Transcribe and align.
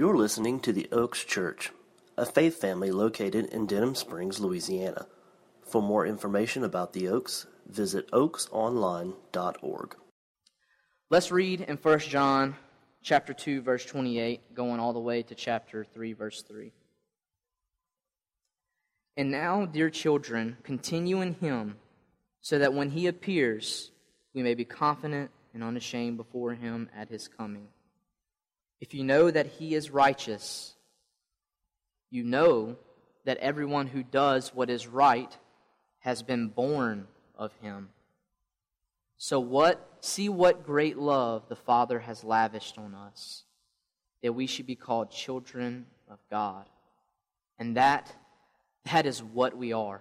You're 0.00 0.16
listening 0.16 0.60
to 0.60 0.72
the 0.72 0.88
Oaks 0.92 1.24
Church, 1.24 1.72
a 2.16 2.24
faith 2.24 2.58
family 2.58 2.90
located 2.90 3.44
in 3.52 3.66
Denham 3.66 3.94
Springs, 3.94 4.40
Louisiana. 4.40 5.06
For 5.60 5.82
more 5.82 6.06
information 6.06 6.64
about 6.64 6.94
the 6.94 7.08
Oaks, 7.08 7.46
visit 7.66 8.10
oaksonline.org. 8.10 9.96
Let's 11.10 11.30
read 11.30 11.60
in 11.60 11.76
1 11.76 11.98
John 11.98 12.56
chapter 13.02 13.34
2 13.34 13.60
verse 13.60 13.84
28 13.84 14.54
going 14.54 14.80
all 14.80 14.94
the 14.94 15.00
way 15.00 15.22
to 15.22 15.34
chapter 15.34 15.84
3 15.84 16.14
verse 16.14 16.40
3. 16.48 16.72
And 19.18 19.30
now, 19.30 19.66
dear 19.66 19.90
children, 19.90 20.56
continue 20.62 21.20
in 21.20 21.34
him 21.34 21.76
so 22.40 22.58
that 22.58 22.72
when 22.72 22.88
he 22.88 23.06
appears, 23.06 23.90
we 24.32 24.42
may 24.42 24.54
be 24.54 24.64
confident 24.64 25.30
and 25.52 25.62
unashamed 25.62 26.16
before 26.16 26.54
him 26.54 26.88
at 26.96 27.10
his 27.10 27.28
coming. 27.28 27.68
If 28.80 28.94
you 28.94 29.04
know 29.04 29.30
that 29.30 29.46
he 29.46 29.74
is 29.74 29.90
righteous, 29.90 30.74
you 32.10 32.24
know 32.24 32.76
that 33.24 33.36
everyone 33.38 33.86
who 33.86 34.02
does 34.02 34.54
what 34.54 34.70
is 34.70 34.86
right 34.86 35.36
has 36.00 36.22
been 36.22 36.48
born 36.48 37.06
of 37.36 37.52
him. 37.60 37.90
So 39.18 39.38
what 39.38 39.86
see 40.00 40.28
what 40.30 40.64
great 40.64 40.96
love 40.96 41.42
the 41.48 41.56
Father 41.56 41.98
has 42.00 42.24
lavished 42.24 42.78
on 42.78 42.94
us 42.94 43.44
that 44.22 44.32
we 44.32 44.46
should 44.46 44.66
be 44.66 44.76
called 44.76 45.10
children 45.10 45.86
of 46.10 46.18
God. 46.30 46.64
And 47.58 47.76
that 47.76 48.14
that 48.86 49.06
is 49.06 49.22
what 49.22 49.56
we 49.56 49.72
are. 49.72 50.00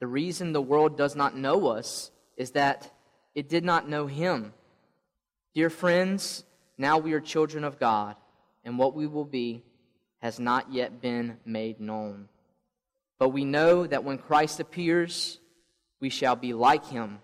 The 0.00 0.06
reason 0.06 0.52
the 0.52 0.60
world 0.60 0.96
does 0.96 1.16
not 1.16 1.36
know 1.36 1.68
us 1.68 2.10
is 2.36 2.52
that 2.52 2.92
it 3.34 3.48
did 3.48 3.64
not 3.64 3.88
know 3.88 4.06
him. 4.06 4.52
Dear 5.54 5.70
friends, 5.70 6.44
now 6.80 6.96
we 6.96 7.12
are 7.12 7.20
children 7.20 7.62
of 7.62 7.78
God, 7.78 8.16
and 8.64 8.78
what 8.78 8.94
we 8.94 9.06
will 9.06 9.26
be 9.26 9.62
has 10.22 10.40
not 10.40 10.72
yet 10.72 11.00
been 11.02 11.36
made 11.44 11.78
known. 11.78 12.28
But 13.18 13.28
we 13.28 13.44
know 13.44 13.86
that 13.86 14.02
when 14.02 14.16
Christ 14.16 14.60
appears, 14.60 15.38
we 16.00 16.08
shall 16.08 16.36
be 16.36 16.54
like 16.54 16.86
him, 16.86 17.18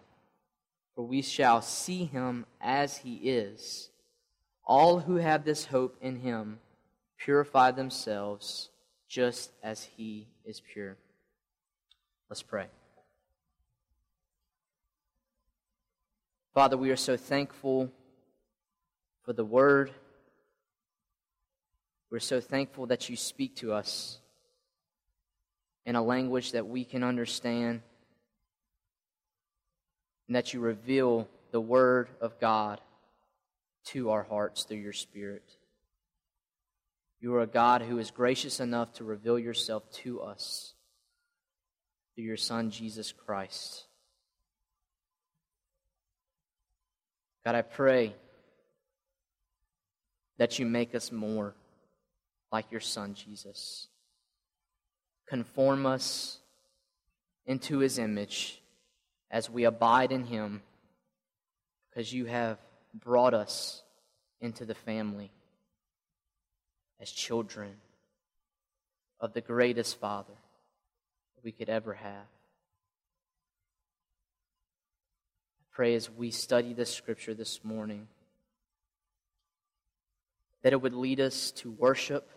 for 0.94 1.06
we 1.06 1.22
shall 1.22 1.62
see 1.62 2.04
him 2.04 2.44
as 2.60 2.98
he 2.98 3.14
is. 3.14 3.88
All 4.62 5.00
who 5.00 5.16
have 5.16 5.44
this 5.44 5.64
hope 5.64 5.96
in 6.02 6.16
him 6.20 6.58
purify 7.16 7.70
themselves 7.70 8.68
just 9.08 9.52
as 9.62 9.84
he 9.96 10.26
is 10.44 10.60
pure. 10.60 10.98
Let's 12.28 12.42
pray. 12.42 12.66
Father, 16.52 16.76
we 16.76 16.90
are 16.90 16.96
so 16.96 17.16
thankful 17.16 17.90
for 19.26 19.32
the 19.32 19.44
word. 19.44 19.90
We're 22.10 22.20
so 22.20 22.40
thankful 22.40 22.86
that 22.86 23.10
you 23.10 23.16
speak 23.16 23.56
to 23.56 23.72
us 23.72 24.20
in 25.84 25.96
a 25.96 26.02
language 26.02 26.52
that 26.52 26.66
we 26.66 26.84
can 26.84 27.02
understand 27.02 27.82
and 30.28 30.36
that 30.36 30.54
you 30.54 30.60
reveal 30.60 31.28
the 31.50 31.60
word 31.60 32.08
of 32.20 32.38
God 32.38 32.80
to 33.86 34.10
our 34.10 34.22
hearts 34.22 34.62
through 34.62 34.78
your 34.78 34.92
spirit. 34.92 35.44
You 37.20 37.34
are 37.34 37.42
a 37.42 37.48
God 37.48 37.82
who 37.82 37.98
is 37.98 38.12
gracious 38.12 38.60
enough 38.60 38.92
to 38.94 39.04
reveal 39.04 39.38
yourself 39.38 39.90
to 40.04 40.20
us 40.20 40.74
through 42.14 42.24
your 42.24 42.36
Son, 42.36 42.70
Jesus 42.70 43.10
Christ. 43.12 43.86
God, 47.44 47.56
I 47.56 47.62
pray 47.62 48.14
that 50.38 50.58
you 50.58 50.66
make 50.66 50.94
us 50.94 51.10
more 51.10 51.54
like 52.52 52.70
your 52.70 52.80
Son, 52.80 53.14
Jesus. 53.14 53.88
Conform 55.28 55.86
us 55.86 56.38
into 57.46 57.78
his 57.78 57.98
image 57.98 58.60
as 59.30 59.50
we 59.50 59.64
abide 59.64 60.12
in 60.12 60.24
him, 60.24 60.62
because 61.90 62.12
you 62.12 62.26
have 62.26 62.58
brought 62.94 63.34
us 63.34 63.82
into 64.40 64.64
the 64.64 64.74
family 64.74 65.30
as 67.00 67.10
children 67.10 67.74
of 69.20 69.32
the 69.32 69.40
greatest 69.40 69.98
Father 69.98 70.34
we 71.42 71.52
could 71.52 71.68
ever 71.68 71.94
have. 71.94 72.26
I 75.60 75.64
pray 75.70 75.94
as 75.94 76.10
we 76.10 76.32
study 76.32 76.72
this 76.72 76.92
scripture 76.92 77.34
this 77.34 77.62
morning 77.62 78.08
that 80.66 80.72
it 80.72 80.82
would 80.82 80.94
lead 80.94 81.20
us 81.20 81.52
to 81.52 81.70
worship 81.70 82.28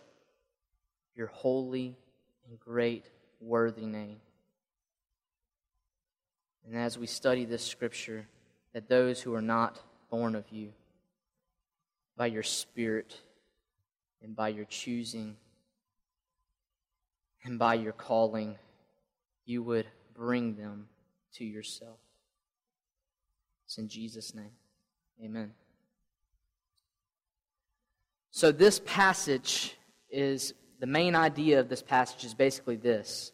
your 1.16 1.26
holy 1.26 1.98
and 2.48 2.60
great 2.60 3.10
worthy 3.42 3.88
name. 3.88 4.18
And 6.64 6.78
as 6.78 6.96
we 6.96 7.08
study 7.08 7.44
this 7.46 7.66
scripture, 7.66 8.28
that 8.72 8.88
those 8.88 9.20
who 9.20 9.34
are 9.34 9.42
not 9.42 9.82
born 10.12 10.36
of 10.36 10.44
you, 10.52 10.74
by 12.18 12.28
your 12.28 12.44
Spirit 12.44 13.20
and 14.22 14.36
by 14.36 14.50
your 14.50 14.66
choosing 14.66 15.36
and 17.44 17.58
by 17.58 17.74
your 17.74 17.94
calling, 17.94 18.60
you 19.44 19.64
would 19.64 19.88
bring 20.14 20.54
them 20.54 20.88
to 21.34 21.44
yourself. 21.44 21.98
It's 23.66 23.80
in 23.80 23.88
Jesus' 23.88 24.36
name. 24.36 24.52
Amen. 25.20 25.52
So, 28.32 28.52
this 28.52 28.80
passage 28.86 29.76
is 30.10 30.54
the 30.80 30.88
main 30.88 31.16
idea 31.16 31.60
of 31.60 31.68
this 31.68 31.82
passage 31.82 32.24
is 32.24 32.34
basically 32.34 32.76
this. 32.76 33.32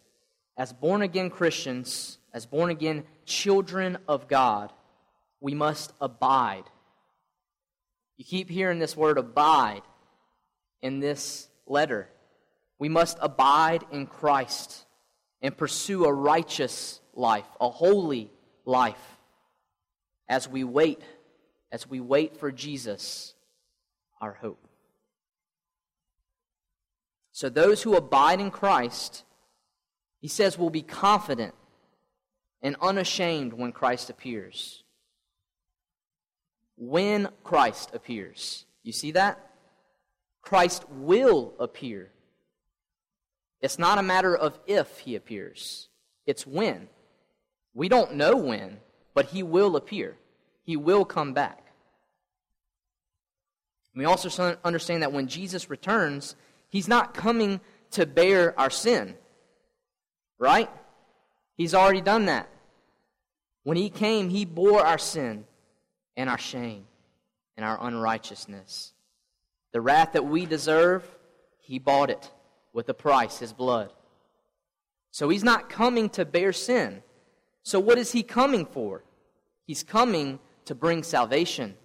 As 0.58 0.72
born 0.72 1.02
again 1.02 1.30
Christians, 1.30 2.18
as 2.34 2.46
born 2.46 2.70
again 2.70 3.04
children 3.26 3.98
of 4.08 4.28
God, 4.28 4.72
we 5.42 5.54
must 5.54 5.92
abide. 6.00 6.64
You 8.18 8.24
keep 8.24 8.50
hearing 8.50 8.80
this 8.80 8.96
word 8.96 9.18
abide 9.18 9.82
in 10.82 11.02
this 11.02 11.50
letter. 11.68 12.08
We 12.80 12.90
must 12.90 13.18
abide 13.22 13.84
in 13.92 14.08
Christ 14.08 14.86
and 15.42 15.56
pursue 15.56 16.06
a 16.06 16.14
righteous 16.14 17.02
life, 17.14 17.46
a 17.60 17.70
holy 17.70 18.32
life, 18.64 19.18
as 20.30 20.48
we 20.48 20.64
wait, 20.64 21.02
as 21.72 21.88
we 21.88 22.00
wait 22.00 22.38
for 22.38 22.52
Jesus, 22.52 23.34
our 24.22 24.34
hope. 24.34 24.66
So, 27.36 27.50
those 27.50 27.82
who 27.82 27.98
abide 27.98 28.40
in 28.40 28.50
Christ, 28.50 29.26
he 30.22 30.30
says, 30.30 30.58
will 30.58 30.70
be 30.70 30.82
confident 30.82 31.54
and 32.62 32.78
unashamed 32.82 33.52
when 33.52 33.74
Christ 33.74 34.10
appears. 34.10 34.86
When 36.78 37.28
Christ 37.44 37.90
appears. 37.94 38.64
You 38.84 38.94
see 38.94 39.12
that? 39.12 39.38
Christ 40.42 40.86
will 40.90 41.54
appear. 41.60 42.10
It's 43.60 43.78
not 43.78 43.98
a 43.98 44.04
matter 44.04 44.34
of 44.34 44.58
if 44.66 45.00
he 45.00 45.18
appears, 45.18 45.90
it's 46.26 46.48
when. 46.48 46.88
We 47.74 47.90
don't 47.90 48.14
know 48.14 48.38
when, 48.38 48.78
but 49.14 49.26
he 49.26 49.44
will 49.44 49.76
appear. 49.76 50.16
He 50.64 50.78
will 50.78 51.04
come 51.04 51.34
back. 51.34 51.66
We 53.94 54.06
also 54.06 54.58
understand 54.64 55.04
that 55.04 55.12
when 55.12 55.28
Jesus 55.28 55.70
returns, 55.70 56.38
He's 56.76 56.90
not 56.90 57.14
coming 57.14 57.62
to 57.92 58.06
bear 58.06 58.54
our 58.60 58.70
sin, 58.70 59.16
right? 60.38 60.70
He's 61.56 61.74
already 61.74 62.02
done 62.02 62.26
that. 62.26 62.50
When 63.64 63.78
He 63.78 63.90
came, 63.90 64.28
He 64.28 64.44
bore 64.44 64.86
our 64.86 64.98
sin 64.98 65.46
and 66.18 66.30
our 66.30 66.38
shame 66.38 66.84
and 67.56 67.66
our 67.66 67.82
unrighteousness. 67.82 68.92
The 69.72 69.80
wrath 69.80 70.12
that 70.12 70.26
we 70.26 70.46
deserve, 70.46 71.08
He 71.60 71.80
bought 71.80 72.10
it 72.10 72.30
with 72.74 72.90
a 72.90 72.94
price, 72.94 73.40
His 73.40 73.54
blood. 73.54 73.94
So 75.12 75.30
He's 75.30 75.46
not 75.46 75.70
coming 75.70 76.10
to 76.10 76.26
bear 76.26 76.52
sin. 76.52 77.04
So 77.64 77.80
what 77.80 77.98
is 77.98 78.12
He 78.12 78.22
coming 78.22 78.66
for? 78.66 79.06
He's 79.66 79.82
coming 79.82 80.40
to 80.66 80.76
bring 80.76 81.04
salvation. 81.04 81.78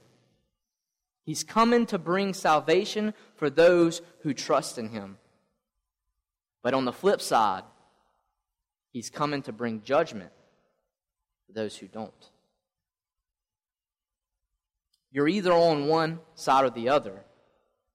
He's 1.30 1.44
coming 1.44 1.86
to 1.86 1.96
bring 1.96 2.34
salvation 2.34 3.14
for 3.36 3.48
those 3.48 4.02
who 4.22 4.34
trust 4.34 4.78
in 4.78 4.88
him. 4.88 5.16
But 6.60 6.74
on 6.74 6.86
the 6.86 6.92
flip 6.92 7.20
side, 7.20 7.62
he's 8.92 9.10
coming 9.10 9.40
to 9.42 9.52
bring 9.52 9.84
judgment 9.84 10.32
for 11.46 11.52
those 11.52 11.76
who 11.76 11.86
don't. 11.86 12.30
You're 15.12 15.28
either 15.28 15.52
on 15.52 15.86
one 15.86 16.18
side 16.34 16.64
or 16.64 16.70
the 16.70 16.88
other. 16.88 17.24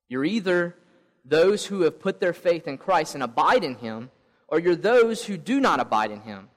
You're 0.07 0.23
either 0.23 0.77
those 1.25 1.65
who 1.65 1.81
have 1.81 1.99
put 1.99 2.21
their 2.21 2.31
faith 2.31 2.69
in 2.69 2.77
Christ 2.77 3.15
and 3.15 3.23
abide 3.23 3.65
in 3.65 3.75
him, 3.75 4.11
or 4.47 4.59
you're 4.59 4.77
those 4.77 5.25
who 5.25 5.35
do 5.35 5.59
not 5.59 5.81
abide 5.81 6.11
in 6.11 6.21
him 6.21 6.47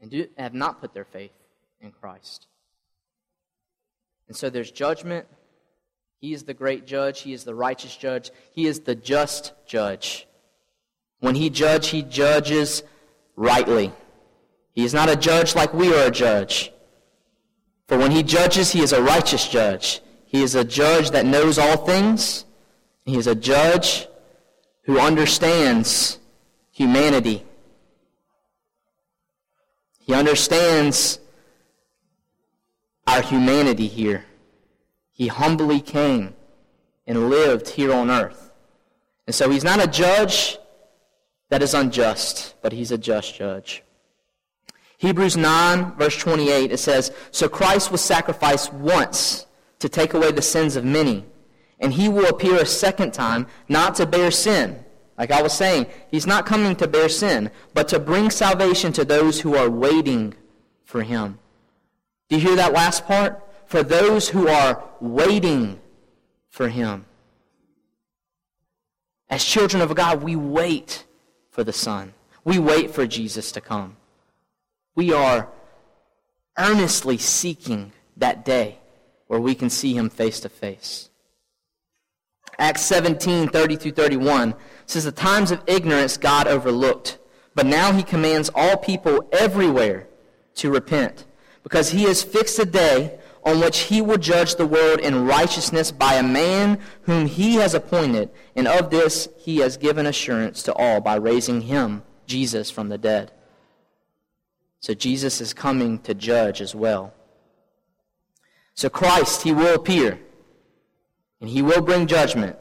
and 0.00 0.10
do, 0.10 0.26
have 0.38 0.54
not 0.54 0.80
put 0.80 0.94
their 0.94 1.04
faith 1.04 1.32
in 1.82 1.90
Christ. 1.90 2.46
And 4.28 4.36
so 4.36 4.50
there's 4.50 4.70
judgment 4.70 5.26
He 6.20 6.32
is 6.32 6.44
the 6.44 6.54
great 6.54 6.86
judge. 6.86 7.22
He 7.22 7.32
is 7.32 7.42
the 7.44 7.54
righteous 7.54 7.96
judge. 7.96 8.30
He 8.52 8.66
is 8.66 8.80
the 8.80 8.94
just 8.94 9.52
judge. 9.66 10.28
When 11.18 11.34
he 11.34 11.50
judges, 11.50 11.90
he 11.90 12.02
judges 12.02 12.84
rightly. 13.34 13.92
He 14.72 14.84
is 14.84 14.94
not 14.94 15.10
a 15.10 15.16
judge 15.16 15.54
like 15.54 15.74
we 15.74 15.92
are 15.92 16.06
a 16.06 16.10
judge. 16.10 16.72
For 17.88 17.98
when 17.98 18.12
he 18.12 18.22
judges, 18.22 18.70
he 18.70 18.80
is 18.80 18.92
a 18.92 19.02
righteous 19.02 19.48
judge. 19.48 20.00
He 20.26 20.42
is 20.42 20.54
a 20.54 20.64
judge 20.64 21.10
that 21.10 21.26
knows 21.26 21.58
all 21.58 21.76
things. 21.76 22.44
He 23.04 23.18
is 23.18 23.26
a 23.26 23.34
judge 23.34 24.06
who 24.84 24.98
understands 24.98 26.18
humanity. 26.70 27.44
He 29.98 30.14
understands 30.14 31.18
our 33.06 33.22
humanity 33.22 33.86
here. 33.86 34.24
He 35.12 35.28
humbly 35.28 35.80
came 35.80 36.34
and 37.06 37.30
lived 37.30 37.68
here 37.70 37.92
on 37.92 38.10
earth. 38.10 38.52
And 39.26 39.34
so 39.34 39.50
he's 39.50 39.64
not 39.64 39.82
a 39.82 39.86
judge 39.86 40.58
that 41.48 41.62
is 41.62 41.74
unjust, 41.74 42.54
but 42.62 42.72
he's 42.72 42.92
a 42.92 42.98
just 42.98 43.34
judge. 43.34 43.82
Hebrews 44.98 45.36
9, 45.36 45.96
verse 45.96 46.16
28, 46.16 46.72
it 46.72 46.78
says, 46.78 47.12
So 47.30 47.48
Christ 47.48 47.90
was 47.90 48.00
sacrificed 48.00 48.72
once 48.72 49.46
to 49.80 49.88
take 49.88 50.14
away 50.14 50.30
the 50.30 50.42
sins 50.42 50.76
of 50.76 50.84
many, 50.84 51.24
and 51.80 51.92
he 51.92 52.08
will 52.08 52.26
appear 52.26 52.56
a 52.56 52.66
second 52.66 53.12
time, 53.12 53.48
not 53.68 53.96
to 53.96 54.06
bear 54.06 54.30
sin. 54.30 54.84
Like 55.18 55.30
I 55.30 55.42
was 55.42 55.52
saying, 55.52 55.86
he's 56.08 56.26
not 56.26 56.46
coming 56.46 56.74
to 56.76 56.86
bear 56.86 57.08
sin, 57.08 57.50
but 57.74 57.88
to 57.88 57.98
bring 57.98 58.30
salvation 58.30 58.92
to 58.94 59.04
those 59.04 59.40
who 59.40 59.56
are 59.56 59.68
waiting 59.68 60.34
for 60.84 61.02
him. 61.02 61.38
Do 62.32 62.38
you 62.38 62.48
hear 62.48 62.56
that 62.56 62.72
last 62.72 63.04
part? 63.04 63.46
For 63.66 63.82
those 63.82 64.30
who 64.30 64.48
are 64.48 64.82
waiting 65.00 65.78
for 66.48 66.70
him. 66.70 67.04
As 69.28 69.44
children 69.44 69.82
of 69.82 69.94
God, 69.94 70.22
we 70.22 70.34
wait 70.34 71.04
for 71.50 71.62
the 71.62 71.74
Son. 71.74 72.14
We 72.42 72.58
wait 72.58 72.90
for 72.90 73.06
Jesus 73.06 73.52
to 73.52 73.60
come. 73.60 73.98
We 74.94 75.12
are 75.12 75.50
earnestly 76.56 77.18
seeking 77.18 77.92
that 78.16 78.46
day 78.46 78.78
where 79.26 79.38
we 79.38 79.54
can 79.54 79.68
see 79.68 79.94
him 79.94 80.08
face 80.08 80.40
to 80.40 80.48
face. 80.48 81.10
Acts 82.58 82.80
17, 82.80 83.48
30 83.48 83.76
through 83.76 83.92
31 83.92 84.54
says, 84.86 85.04
The 85.04 85.12
times 85.12 85.50
of 85.50 85.62
ignorance 85.66 86.16
God 86.16 86.48
overlooked, 86.48 87.18
but 87.54 87.66
now 87.66 87.92
he 87.92 88.02
commands 88.02 88.50
all 88.54 88.78
people 88.78 89.28
everywhere 89.32 90.08
to 90.54 90.70
repent, 90.70 91.26
because 91.62 91.90
he 91.90 92.04
has 92.04 92.22
fixed 92.22 92.58
a 92.58 92.64
day 92.64 93.18
on 93.44 93.60
which 93.60 93.80
he 93.80 94.00
will 94.00 94.18
judge 94.18 94.54
the 94.54 94.66
world 94.66 95.00
in 95.00 95.26
righteousness 95.26 95.90
by 95.90 96.14
a 96.14 96.22
man 96.22 96.78
whom 97.02 97.26
he 97.26 97.56
has 97.56 97.74
appointed, 97.74 98.30
and 98.54 98.68
of 98.68 98.90
this 98.90 99.28
he 99.38 99.58
has 99.58 99.76
given 99.76 100.06
assurance 100.06 100.62
to 100.62 100.72
all 100.74 101.00
by 101.00 101.16
raising 101.16 101.62
him, 101.62 102.02
Jesus, 102.26 102.70
from 102.70 102.88
the 102.88 102.98
dead. 102.98 103.32
So 104.80 104.94
Jesus 104.94 105.40
is 105.40 105.52
coming 105.52 105.98
to 106.00 106.14
judge 106.14 106.60
as 106.60 106.74
well. 106.74 107.14
So 108.74 108.88
Christ, 108.88 109.42
he 109.42 109.52
will 109.52 109.74
appear, 109.74 110.18
and 111.40 111.50
he 111.50 111.62
will 111.62 111.82
bring 111.82 112.06
judgment. 112.06 112.56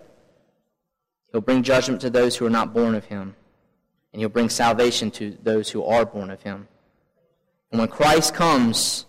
He'll 1.31 1.41
bring 1.41 1.63
judgment 1.63 2.01
to 2.01 2.09
those 2.09 2.35
who 2.35 2.45
are 2.45 2.51
not 2.51 2.73
born 2.73 2.95
of 2.95 3.05
him, 3.05 3.35
and 4.11 4.19
he'll 4.19 4.29
bring 4.29 4.49
salvation 4.49 5.11
to 5.11 5.37
those 5.41 5.69
who 5.69 5.83
are 5.83 6.05
born 6.05 6.29
of 6.29 6.41
him. 6.41 6.67
And 7.71 7.79
when 7.79 7.89
Christ 7.89 8.33
comes, 8.33 9.05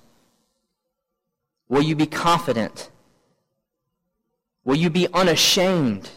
Will 1.72 1.80
you 1.80 1.96
be 1.96 2.04
confident? 2.04 2.90
Will 4.62 4.76
you 4.76 4.90
be 4.90 5.08
unashamed? 5.14 6.10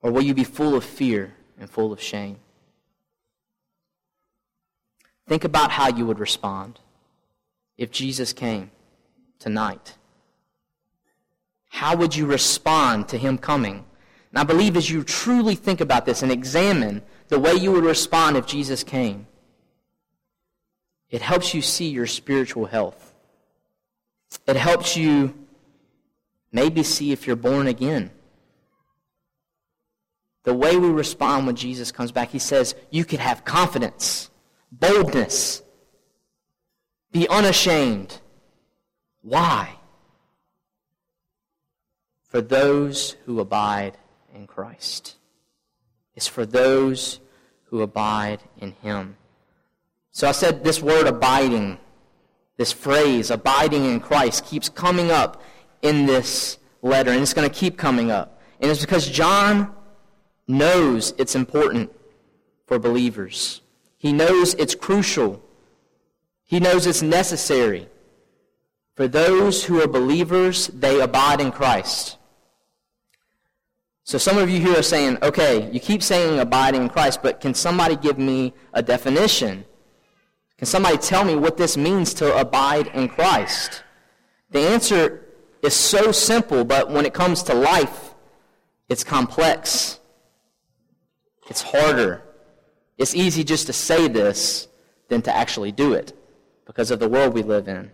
Or 0.00 0.12
will 0.12 0.22
you 0.22 0.32
be 0.32 0.44
full 0.44 0.76
of 0.76 0.84
fear 0.84 1.34
and 1.58 1.68
full 1.68 1.92
of 1.92 2.00
shame? 2.00 2.38
Think 5.26 5.42
about 5.42 5.72
how 5.72 5.88
you 5.88 6.06
would 6.06 6.20
respond 6.20 6.78
if 7.76 7.90
Jesus 7.90 8.32
came 8.32 8.70
tonight. 9.40 9.96
How 11.68 11.96
would 11.96 12.14
you 12.14 12.26
respond 12.26 13.08
to 13.08 13.18
him 13.18 13.38
coming? 13.38 13.84
And 14.30 14.38
I 14.38 14.44
believe 14.44 14.76
as 14.76 14.88
you 14.88 15.02
truly 15.02 15.56
think 15.56 15.80
about 15.80 16.06
this 16.06 16.22
and 16.22 16.30
examine 16.30 17.02
the 17.26 17.40
way 17.40 17.54
you 17.54 17.72
would 17.72 17.82
respond 17.82 18.36
if 18.36 18.46
Jesus 18.46 18.84
came, 18.84 19.26
it 21.10 21.22
helps 21.22 21.54
you 21.54 21.62
see 21.62 21.88
your 21.88 22.06
spiritual 22.06 22.66
health. 22.66 23.14
It 24.46 24.56
helps 24.56 24.96
you 24.96 25.34
maybe 26.52 26.82
see 26.82 27.12
if 27.12 27.26
you're 27.26 27.36
born 27.36 27.66
again. 27.66 28.10
The 30.44 30.54
way 30.54 30.76
we 30.76 30.88
respond 30.88 31.46
when 31.46 31.56
Jesus 31.56 31.92
comes 31.92 32.12
back, 32.12 32.30
he 32.30 32.38
says, 32.38 32.74
you 32.90 33.04
could 33.04 33.20
have 33.20 33.44
confidence, 33.44 34.30
boldness, 34.72 35.62
be 37.12 37.28
unashamed. 37.28 38.20
Why? 39.22 39.76
For 42.28 42.40
those 42.40 43.16
who 43.26 43.40
abide 43.40 43.98
in 44.34 44.46
Christ. 44.46 45.16
It's 46.14 46.28
for 46.28 46.46
those 46.46 47.20
who 47.64 47.82
abide 47.82 48.40
in 48.58 48.72
him. 48.82 49.16
So 50.12 50.28
I 50.28 50.32
said 50.32 50.64
this 50.64 50.82
word 50.82 51.06
abiding 51.06 51.78
this 52.56 52.72
phrase, 52.72 53.30
abiding 53.30 53.86
in 53.86 54.00
Christ, 54.00 54.44
keeps 54.44 54.68
coming 54.68 55.10
up 55.10 55.42
in 55.80 56.04
this 56.04 56.58
letter, 56.82 57.10
and 57.10 57.22
it's 57.22 57.32
going 57.32 57.48
to 57.48 57.54
keep 57.54 57.78
coming 57.78 58.10
up. 58.10 58.42
And 58.60 58.70
it's 58.70 58.82
because 58.82 59.08
John 59.08 59.72
knows 60.46 61.14
it's 61.16 61.34
important 61.34 61.90
for 62.66 62.78
believers. 62.78 63.62
He 63.96 64.12
knows 64.12 64.52
it's 64.54 64.74
crucial. 64.74 65.42
He 66.44 66.60
knows 66.60 66.86
it's 66.86 67.00
necessary. 67.00 67.88
For 68.94 69.08
those 69.08 69.64
who 69.64 69.80
are 69.80 69.88
believers, 69.88 70.66
they 70.66 71.00
abide 71.00 71.40
in 71.40 71.52
Christ. 71.52 72.18
So 74.04 74.18
some 74.18 74.36
of 74.36 74.50
you 74.50 74.60
here 74.60 74.78
are 74.78 74.82
saying, 74.82 75.16
okay, 75.22 75.70
you 75.72 75.80
keep 75.80 76.02
saying 76.02 76.40
abiding 76.40 76.82
in 76.82 76.88
Christ, 76.90 77.22
but 77.22 77.40
can 77.40 77.54
somebody 77.54 77.96
give 77.96 78.18
me 78.18 78.52
a 78.74 78.82
definition? 78.82 79.64
Can 80.60 80.66
somebody 80.66 80.98
tell 80.98 81.24
me 81.24 81.36
what 81.36 81.56
this 81.56 81.78
means 81.78 82.12
to 82.12 82.36
abide 82.36 82.88
in 82.88 83.08
Christ? 83.08 83.82
The 84.50 84.60
answer 84.60 85.24
is 85.62 85.74
so 85.74 86.12
simple, 86.12 86.66
but 86.66 86.90
when 86.90 87.06
it 87.06 87.14
comes 87.14 87.42
to 87.44 87.54
life, 87.54 88.12
it's 88.86 89.02
complex. 89.02 90.00
It's 91.48 91.62
harder. 91.62 92.22
It's 92.98 93.14
easy 93.14 93.42
just 93.42 93.68
to 93.68 93.72
say 93.72 94.06
this 94.06 94.68
than 95.08 95.22
to 95.22 95.34
actually 95.34 95.72
do 95.72 95.94
it 95.94 96.12
because 96.66 96.90
of 96.90 97.00
the 97.00 97.08
world 97.08 97.32
we 97.32 97.42
live 97.42 97.66
in. 97.66 97.90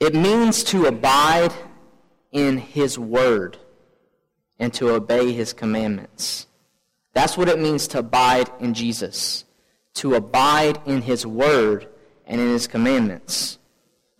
It 0.00 0.16
means 0.16 0.64
to 0.64 0.86
abide 0.86 1.54
in 2.32 2.58
His 2.58 2.98
Word 2.98 3.56
and 4.58 4.74
to 4.74 4.90
obey 4.90 5.30
His 5.30 5.52
commandments. 5.52 6.48
That's 7.14 7.38
what 7.38 7.48
it 7.48 7.60
means 7.60 7.86
to 7.88 8.00
abide 8.00 8.50
in 8.58 8.74
Jesus 8.74 9.44
to 9.96 10.14
abide 10.14 10.78
in 10.86 11.02
his 11.02 11.26
word 11.26 11.88
and 12.26 12.40
in 12.40 12.48
his 12.48 12.66
commandments. 12.66 13.58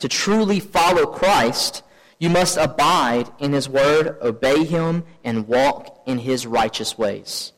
To 0.01 0.09
truly 0.09 0.61
follow 0.61 1.07
Christ, 1.07 1.83
you 2.19 2.31
must 2.31 2.57
abide 2.57 3.31
in 3.39 3.53
his 3.53 3.69
word, 3.69 4.17
obey 4.23 4.65
him, 4.65 5.05
and 5.23 5.47
walk 5.47 6.03
in 6.07 6.19
his 6.19 6.47
righteous 6.47 6.97
ways. 6.97 7.53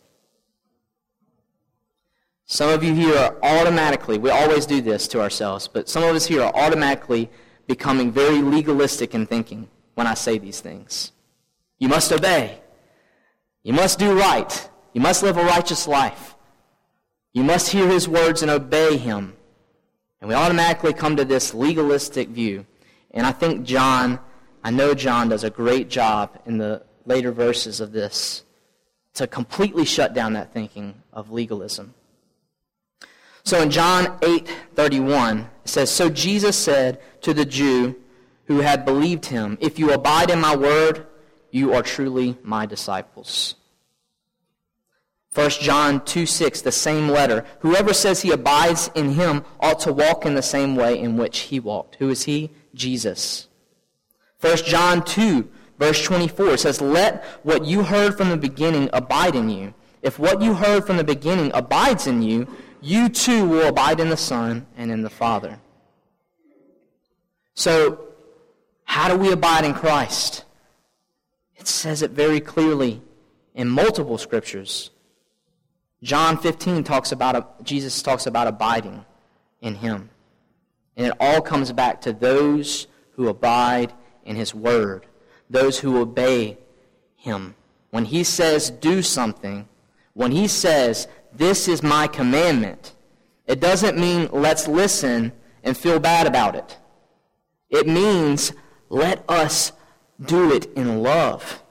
Some 2.47 2.71
of 2.71 2.83
you 2.83 2.95
here 2.95 3.17
are 3.17 3.37
automatically, 3.43 4.19
we 4.19 4.31
always 4.31 4.67
do 4.67 4.81
this 4.81 5.07
to 5.09 5.21
ourselves, 5.21 5.69
but 5.69 5.89
some 5.89 6.03
of 6.03 6.17
us 6.17 6.27
here 6.27 6.43
are 6.43 6.55
automatically 6.55 7.31
becoming 7.67 8.11
very 8.11 8.41
legalistic 8.41 9.15
in 9.15 9.27
thinking 9.27 9.69
when 9.95 10.07
I 10.07 10.15
say 10.15 10.39
these 10.39 10.61
things. 10.61 11.13
You 11.79 11.89
must 11.89 12.11
obey. 12.11 12.61
You 13.63 13.75
must 13.75 13.99
do 13.99 14.19
right. 14.19 14.71
You 14.93 15.03
must 15.03 15.23
live 15.23 15.37
a 15.37 15.45
righteous 15.45 15.87
life. 15.87 16.35
You 17.33 17.45
must 17.45 17.71
hear 17.71 17.89
his 17.89 18.09
words 18.09 18.43
and 18.43 18.51
obey 18.51 18.97
him. 18.97 19.35
And 20.21 20.29
we 20.29 20.35
automatically 20.35 20.93
come 20.93 21.17
to 21.17 21.25
this 21.25 21.55
legalistic 21.55 22.29
view. 22.29 22.67
And 23.13 23.27
I 23.27 23.33
think 23.33 23.65
John, 23.65 24.19
I 24.65 24.71
know 24.71 24.95
John 24.95 25.29
does 25.29 25.45
a 25.45 25.51
great 25.51 25.89
job 25.89 26.39
in 26.47 26.59
the 26.59 26.83
later 27.07 27.33
verses 27.33 27.81
of 27.81 27.93
this 27.93 28.45
to 29.15 29.27
completely 29.27 29.85
shut 29.85 30.15
down 30.15 30.35
that 30.35 30.53
thinking 30.53 31.03
of 31.13 31.31
legalism. 31.31 31.95
So 33.45 33.61
in 33.63 33.71
John 33.71 34.19
8:31 34.21 35.49
it 35.65 35.69
says 35.71 35.91
so 35.91 36.11
Jesus 36.11 36.57
said 36.57 37.01
to 37.23 37.33
the 37.33 37.47
Jew 37.47 37.97
who 38.45 38.61
had 38.61 38.85
believed 38.85 39.27
him 39.27 39.57
if 39.61 39.79
you 39.79 39.93
abide 39.93 40.31
in 40.31 40.41
my 40.41 40.55
word 40.55 41.07
you 41.51 41.73
are 41.73 41.83
truly 41.83 42.37
my 42.43 42.67
disciples. 42.67 43.55
1 45.39 45.51
John 45.51 46.05
2 46.05 46.27
6, 46.27 46.63
the 46.63 46.73
same 46.73 47.09
letter. 47.09 47.45
Whoever 47.61 47.95
says 47.95 48.23
he 48.23 48.33
abides 48.33 48.91
in 48.97 49.13
him 49.13 49.45
ought 49.61 49.79
to 49.81 49.93
walk 49.93 50.27
in 50.27 50.35
the 50.35 50.43
same 50.43 50.75
way 50.75 50.99
in 50.99 51.17
which 51.17 51.39
he 51.39 51.61
walked. 51.61 51.95
Who 52.01 52.11
is 52.11 52.25
he? 52.25 52.51
Jesus. 52.75 53.47
1 54.41 54.57
John 54.65 55.05
2, 55.05 55.49
verse 55.79 56.03
24 56.03 56.57
says, 56.57 56.81
Let 56.81 57.25
what 57.45 57.65
you 57.65 57.85
heard 57.85 58.17
from 58.17 58.31
the 58.31 58.37
beginning 58.37 58.91
abide 58.93 59.37
in 59.37 59.49
you. 59.49 59.75
If 60.03 60.19
what 60.19 60.43
you 60.43 60.55
heard 60.55 60.85
from 60.85 60.97
the 60.97 61.05
beginning 61.05 61.53
abides 61.55 62.09
in 62.09 62.21
you, 62.21 62.49
you 62.81 63.09
too 63.09 63.47
will 63.47 63.69
abide 63.69 64.01
in 64.01 64.09
the 64.09 64.17
Son 64.17 64.67
and 64.77 64.91
in 64.91 65.03
the 65.03 65.11
Father. 65.11 65.61
So, 67.55 68.09
how 68.83 69.07
do 69.07 69.17
we 69.17 69.31
abide 69.31 69.65
in 69.65 69.75
Christ? 69.75 70.45
It 71.55 71.69
says 71.69 72.03
it 72.03 72.11
very 72.11 72.41
clearly 72.41 73.03
in 73.55 73.69
multiple 73.69 74.19
scriptures. 74.19 74.91
John 76.03 76.39
15 76.39 76.85
talks 76.85 77.11
about, 77.13 77.65
Jesus 77.65 78.03
talks 78.03 78.27
about 78.27 78.47
abiding 78.47 79.05
in 79.61 79.77
him. 79.77 80.11
And 80.97 81.07
it 81.07 81.13
all 81.21 81.41
comes 81.41 81.73
back 81.73 82.01
to 82.03 82.13
those 82.13 82.87
who 83.13 83.29
abide 83.29 83.93
in 84.25 84.37
his 84.37 84.55
word, 84.55 85.07
those 85.51 85.79
who 85.79 85.99
obey 85.99 86.59
him. 87.17 87.55
When 87.91 88.05
he 88.05 88.23
says 88.23 88.71
do 88.71 89.03
something, 89.03 89.69
when 90.15 90.33
he 90.33 90.47
says 90.47 91.09
this 91.33 91.69
is 91.69 91.83
my 91.83 92.07
commandment, 92.07 92.95
it 93.47 93.61
doesn't 93.61 93.99
mean 93.99 94.29
let's 94.33 94.69
listen 94.69 95.33
and 95.65 95.77
feel 95.77 95.99
bad 95.99 96.27
about 96.27 96.55
it. 96.55 96.79
It 97.71 97.87
means 97.87 98.53
let 98.89 99.25
us 99.29 99.73
do 100.21 100.53
it 100.53 100.67
in 100.75 101.03
love. 101.03 101.63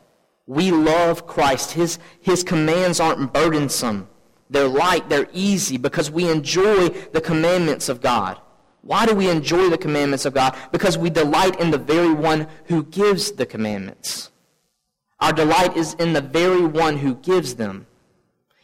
We 0.46 0.72
love 0.72 1.27
Christ. 1.27 1.74
His, 1.74 2.00
his 2.22 2.43
commands 2.43 3.00
aren't 3.00 3.34
burdensome. 3.34 4.07
They're 4.50 4.68
light, 4.68 5.10
they're 5.10 5.27
easy 5.34 5.77
because 5.77 6.10
we 6.10 6.30
enjoy 6.30 6.89
the 6.89 7.22
commandments 7.22 7.89
of 7.89 8.01
God. 8.01 8.39
Why 8.82 9.06
do 9.06 9.13
we 9.13 9.30
enjoy 9.30 9.70
the 9.70 9.77
commandments 9.77 10.25
of 10.25 10.34
God? 10.34 10.56
Because 10.72 10.98
we 10.98 11.10
delight 11.10 11.60
in 11.60 11.72
the 11.72 11.77
very 11.77 12.13
one 12.13 12.48
who 12.66 12.84
gives 12.84 13.34
the 13.34 13.46
commandments. 13.46 14.32
Our 15.20 15.34
delight 15.34 15.75
is 15.75 15.94
in 15.96 16.13
the 16.13 16.22
very 16.22 16.66
one 16.66 16.98
who 16.98 17.16
gives 17.16 17.56
them. 17.56 17.88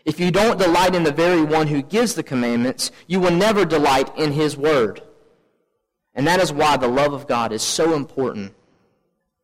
If 0.06 0.20
you 0.20 0.32
don't 0.32 0.60
delight 0.60 0.96
in 0.96 1.04
the 1.04 1.12
very 1.12 1.42
one 1.42 1.68
who 1.68 1.82
gives 1.82 2.14
the 2.14 2.24
commandments, 2.24 2.92
you 3.08 3.20
will 3.20 3.32
never 3.32 3.66
delight 3.66 4.16
in 4.18 4.32
his 4.32 4.56
word. 4.56 5.02
And 6.14 6.28
that 6.28 6.40
is 6.40 6.54
why 6.54 6.78
the 6.78 6.88
love 6.88 7.14
of 7.14 7.28
God 7.28 7.52
is 7.52 7.62
so 7.62 7.94
important 7.94 8.54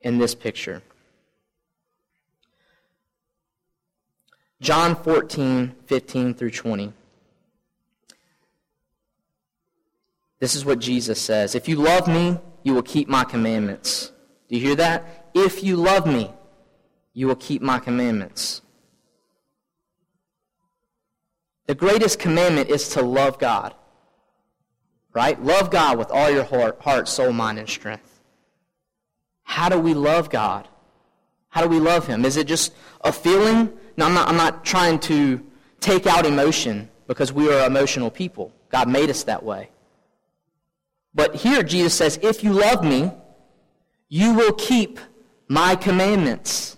in 0.02 0.18
this 0.18 0.36
picture. 0.36 0.82
John 4.62 4.96
14, 4.96 5.76
15 5.86 6.34
through 6.34 6.52
20. 6.52 6.94
This 10.40 10.56
is 10.56 10.66
what 10.66 10.80
Jesus 10.80 11.22
says 11.22 11.56
If 11.56 11.68
you 11.68 11.76
love 11.76 12.08
me, 12.08 12.40
you 12.64 12.74
will 12.74 12.84
keep 12.84 13.08
my 13.08 13.24
commandments. 13.24 14.12
Do 14.48 14.56
you 14.56 14.62
hear 14.62 14.76
that? 14.76 15.30
If 15.34 15.64
you 15.64 15.76
love 15.76 16.06
me, 16.06 16.32
you 17.14 17.28
will 17.28 17.36
keep 17.36 17.62
my 17.62 17.80
commandments. 17.80 18.62
The 21.68 21.76
greatest 21.76 22.20
commandment 22.20 22.70
is 22.70 22.90
to 22.90 23.02
love 23.02 23.38
God. 23.40 23.76
Right? 25.14 25.42
Love 25.44 25.72
God 25.72 25.98
with 25.98 26.12
all 26.12 26.30
your 26.30 26.44
heart, 26.44 26.82
heart, 26.82 27.08
soul, 27.08 27.32
mind, 27.32 27.60
and 27.60 27.70
strength. 27.70 28.22
How 29.44 29.70
do 29.70 29.80
we 29.80 29.94
love 29.94 30.30
God? 30.30 30.68
How 31.50 31.62
do 31.62 31.68
we 31.68 31.80
love 31.80 32.08
Him? 32.08 32.26
Is 32.26 32.38
it 32.38 32.48
just 32.48 32.74
a 33.02 33.12
feeling? 33.12 33.72
Now, 34.00 34.06
I'm 34.06 34.14
not, 34.14 34.30
I'm 34.30 34.38
not 34.38 34.64
trying 34.64 34.98
to 35.00 35.46
take 35.82 36.08
out 36.08 36.26
emotion 36.26 36.90
because 37.06 37.34
we 37.34 37.52
are 37.52 37.68
emotional 37.68 38.10
people. 38.10 38.54
God 38.70 38.88
made 38.88 39.10
us 39.10 39.24
that 39.26 39.44
way. 39.44 39.72
But 41.14 41.36
here 41.36 41.64
Jesus 41.64 41.96
says, 41.96 42.18
If 42.24 42.42
you 42.42 42.54
love 42.54 42.82
me, 42.82 43.12
you 44.08 44.34
will 44.34 44.54
keep 44.54 45.02
my 45.50 45.76
commandments. 45.76 46.78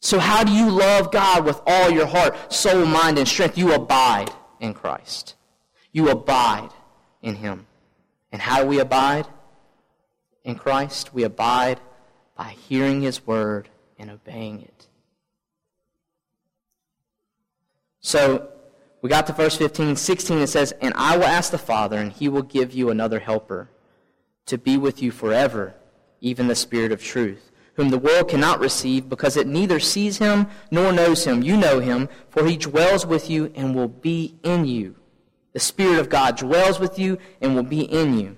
So, 0.00 0.18
how 0.18 0.44
do 0.44 0.52
you 0.52 0.68
love 0.68 1.10
God 1.10 1.46
with 1.46 1.58
all 1.66 1.88
your 1.88 2.04
heart, 2.04 2.52
soul, 2.52 2.84
mind, 2.84 3.16
and 3.16 3.26
strength? 3.26 3.56
You 3.56 3.72
abide 3.72 4.30
in 4.60 4.74
Christ. 4.74 5.36
You 5.90 6.10
abide 6.10 6.68
in 7.22 7.36
Him. 7.36 7.66
And 8.30 8.42
how 8.42 8.60
do 8.62 8.68
we 8.68 8.78
abide 8.78 9.26
in 10.44 10.56
Christ? 10.56 11.14
We 11.14 11.22
abide 11.22 11.80
by 12.36 12.56
hearing 12.68 13.00
His 13.00 13.26
word 13.26 13.70
and 13.98 14.10
obeying 14.10 14.60
it. 14.60 14.88
So, 18.04 18.50
we 19.00 19.08
got 19.08 19.26
to 19.28 19.32
verse 19.32 19.56
15. 19.56 19.96
16, 19.96 20.38
it 20.40 20.48
says, 20.48 20.72
And 20.82 20.92
I 20.94 21.16
will 21.16 21.24
ask 21.24 21.50
the 21.50 21.56
Father, 21.56 21.96
and 21.96 22.12
he 22.12 22.28
will 22.28 22.42
give 22.42 22.74
you 22.74 22.90
another 22.90 23.18
helper 23.18 23.70
to 24.44 24.58
be 24.58 24.76
with 24.76 25.00
you 25.02 25.10
forever, 25.10 25.74
even 26.20 26.46
the 26.46 26.54
Spirit 26.54 26.92
of 26.92 27.02
truth, 27.02 27.50
whom 27.76 27.88
the 27.88 27.98
world 27.98 28.28
cannot 28.28 28.60
receive 28.60 29.08
because 29.08 29.38
it 29.38 29.46
neither 29.46 29.80
sees 29.80 30.18
him 30.18 30.48
nor 30.70 30.92
knows 30.92 31.24
him. 31.24 31.42
You 31.42 31.56
know 31.56 31.80
him, 31.80 32.10
for 32.28 32.44
he 32.46 32.58
dwells 32.58 33.06
with 33.06 33.30
you 33.30 33.50
and 33.54 33.74
will 33.74 33.88
be 33.88 34.34
in 34.42 34.66
you. 34.66 34.96
The 35.54 35.60
Spirit 35.60 35.98
of 35.98 36.10
God 36.10 36.36
dwells 36.36 36.78
with 36.78 36.98
you 36.98 37.16
and 37.40 37.54
will 37.54 37.62
be 37.62 37.84
in 37.84 38.18
you. 38.18 38.36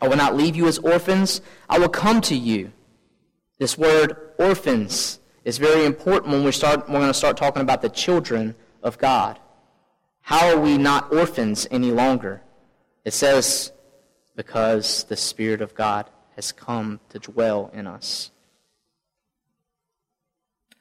I 0.00 0.08
will 0.08 0.16
not 0.16 0.36
leave 0.36 0.56
you 0.56 0.66
as 0.68 0.78
orphans. 0.78 1.42
I 1.68 1.78
will 1.78 1.90
come 1.90 2.22
to 2.22 2.34
you. 2.34 2.72
This 3.58 3.76
word 3.76 4.16
orphans 4.38 5.20
is 5.44 5.58
very 5.58 5.84
important 5.84 6.32
when 6.32 6.42
we 6.42 6.52
start, 6.52 6.88
we're 6.88 6.98
going 6.98 7.08
to 7.08 7.14
start 7.14 7.36
talking 7.36 7.62
about 7.62 7.82
the 7.82 7.88
children 7.88 8.54
of 8.82 8.98
God. 8.98 9.38
How 10.22 10.48
are 10.48 10.58
we 10.58 10.78
not 10.78 11.12
orphans 11.12 11.68
any 11.70 11.90
longer? 11.90 12.42
It 13.04 13.12
says, 13.12 13.72
because 14.34 15.04
the 15.04 15.16
Spirit 15.16 15.60
of 15.60 15.74
God 15.74 16.08
has 16.36 16.50
come 16.50 17.00
to 17.10 17.18
dwell 17.18 17.70
in 17.74 17.86
us. 17.86 18.30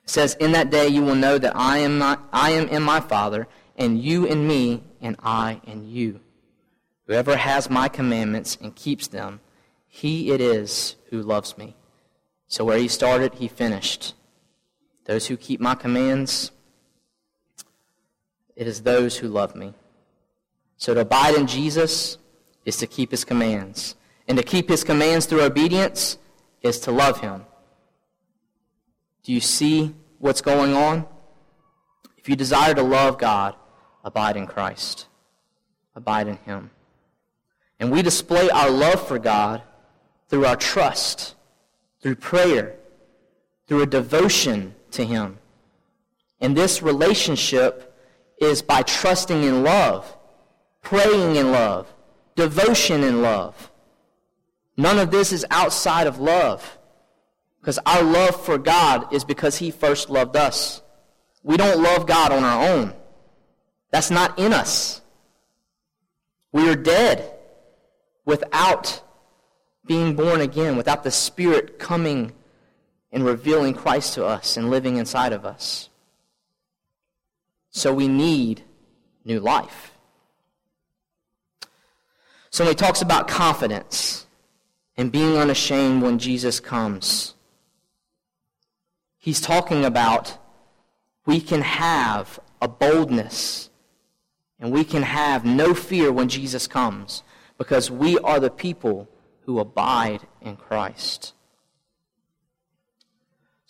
It 0.04 0.10
says, 0.10 0.36
In 0.36 0.54
that 0.54 0.70
day 0.70 0.88
you 0.88 1.04
will 1.04 1.16
know 1.16 1.38
that 1.38 1.56
I 1.56 1.80
am, 1.80 1.98
not, 1.98 2.28
I 2.32 2.52
am 2.52 2.68
in 2.70 2.82
my 2.82 3.00
Father, 3.00 3.48
and 3.78 4.02
you 4.02 4.26
in 4.26 4.48
me, 4.48 4.84
and 5.02 5.18
I 5.22 5.62
in 5.66 5.90
you. 5.90 6.22
Whoever 7.08 7.36
has 7.36 7.70
my 7.70 7.90
commandments 7.90 8.58
and 8.62 8.76
keeps 8.76 9.08
them, 9.08 9.42
he 9.88 10.32
it 10.32 10.40
is 10.40 10.96
who 11.10 11.22
loves 11.22 11.58
me. 11.58 11.76
So 12.48 12.64
where 12.64 12.78
he 12.78 12.88
started, 12.88 13.36
he 13.36 13.48
finished. 13.48 14.14
Those 15.06 15.28
who 15.28 15.38
keep 15.38 15.60
my 15.60 15.76
commands, 15.76 16.52
it 18.56 18.68
is 18.68 18.84
those 18.84 19.18
who 19.18 19.28
love 19.28 19.56
me. 19.56 19.74
So 20.78 20.94
to 20.94 21.02
abide 21.02 21.36
in 21.36 21.48
Jesus 21.48 22.18
is 22.66 22.78
to 22.78 22.88
keep 22.88 23.12
his 23.12 23.26
commands. 23.26 23.96
And 24.28 24.38
to 24.38 24.44
keep 24.44 24.70
his 24.70 24.84
commands 24.84 25.26
through 25.26 25.42
obedience 25.42 26.18
is 26.62 26.80
to 26.82 26.92
love 26.92 27.20
him. 27.20 27.46
Do 29.24 29.34
you 29.34 29.42
see 29.42 29.94
what's 30.20 30.42
going 30.42 30.74
on? 30.74 31.06
If 32.18 32.30
you 32.30 32.36
desire 32.36 32.74
to 32.74 32.84
love 32.84 33.18
God, 33.18 33.56
abide 34.04 34.38
in 34.38 34.48
Christ. 34.48 35.08
Abide 35.96 36.28
in 36.28 36.38
him. 36.38 36.72
And 37.80 37.92
we 37.92 38.02
display 38.02 38.50
our 38.50 38.70
love 38.70 39.06
for 39.06 39.20
God 39.20 39.62
through 40.30 40.46
our 40.46 40.56
trust, 40.56 41.36
through 42.02 42.16
prayer, 42.16 42.76
through 43.68 43.82
a 43.82 43.86
devotion 43.86 44.74
to 44.94 45.06
him. 45.06 45.38
And 46.40 46.58
this 46.58 46.82
relationship 46.82 47.94
is 48.40 48.62
by 48.62 48.82
trusting 48.82 49.44
in 49.44 49.64
love, 49.64 50.18
praying 50.82 51.36
in 51.36 51.52
love, 51.52 51.94
devotion 52.36 53.04
in 53.04 53.22
love. 53.22 53.72
None 54.76 55.00
of 55.00 55.12
this 55.12 55.32
is 55.32 55.46
outside 55.52 56.08
of 56.08 56.20
love. 56.20 56.80
Because 57.60 57.80
our 57.86 58.04
love 58.04 58.44
for 58.44 58.58
God 58.58 59.14
is 59.14 59.24
because 59.24 59.56
He 59.56 59.72
first 59.72 60.10
loved 60.10 60.36
us. 60.36 60.82
We 61.44 61.56
don't 61.56 61.82
love 61.82 62.08
God 62.08 62.34
on 62.34 62.44
our 62.44 62.70
own. 62.70 62.94
That's 63.92 64.12
not 64.12 64.38
in 64.38 64.52
us. 64.52 65.02
We 66.52 66.68
are 66.68 66.76
dead 66.76 67.32
without 68.26 69.02
being 69.86 70.16
born 70.16 70.42
again, 70.42 70.76
without 70.76 71.04
the 71.04 71.12
Spirit 71.12 71.80
coming 71.80 72.34
and 73.14 73.24
revealing 73.24 73.76
Christ 73.76 74.16
to 74.16 74.26
us 74.26 74.58
and 74.58 74.72
living 74.72 74.98
inside 74.98 75.32
of 75.32 75.46
us. 75.46 75.90
So 77.70 77.94
we 77.94 78.08
need 78.08 78.64
new 79.24 79.40
life. 79.40 79.92
So 82.50 82.64
when 82.64 82.72
he 82.72 82.76
talks 82.76 83.02
about 83.02 83.28
confidence 83.28 84.26
and 84.98 85.12
being 85.12 85.38
unashamed 85.38 86.02
when 86.02 86.18
Jesus 86.18 86.60
comes, 86.60 87.36
he's 89.20 89.40
talking 89.40 89.86
about 89.86 90.38
we 91.26 91.40
can 91.40 91.62
have 91.62 92.40
a 92.62 92.68
boldness 92.68 93.70
and 94.60 94.72
we 94.72 94.84
can 94.84 95.04
have 95.04 95.46
no 95.46 95.74
fear 95.74 96.12
when 96.12 96.30
Jesus 96.30 96.68
comes 96.68 97.24
because 97.58 97.92
we 97.92 98.18
are 98.20 98.40
the 98.40 98.50
people 98.50 99.08
who 99.42 99.60
abide 99.60 100.22
in 100.42 100.56
Christ. 100.56 101.34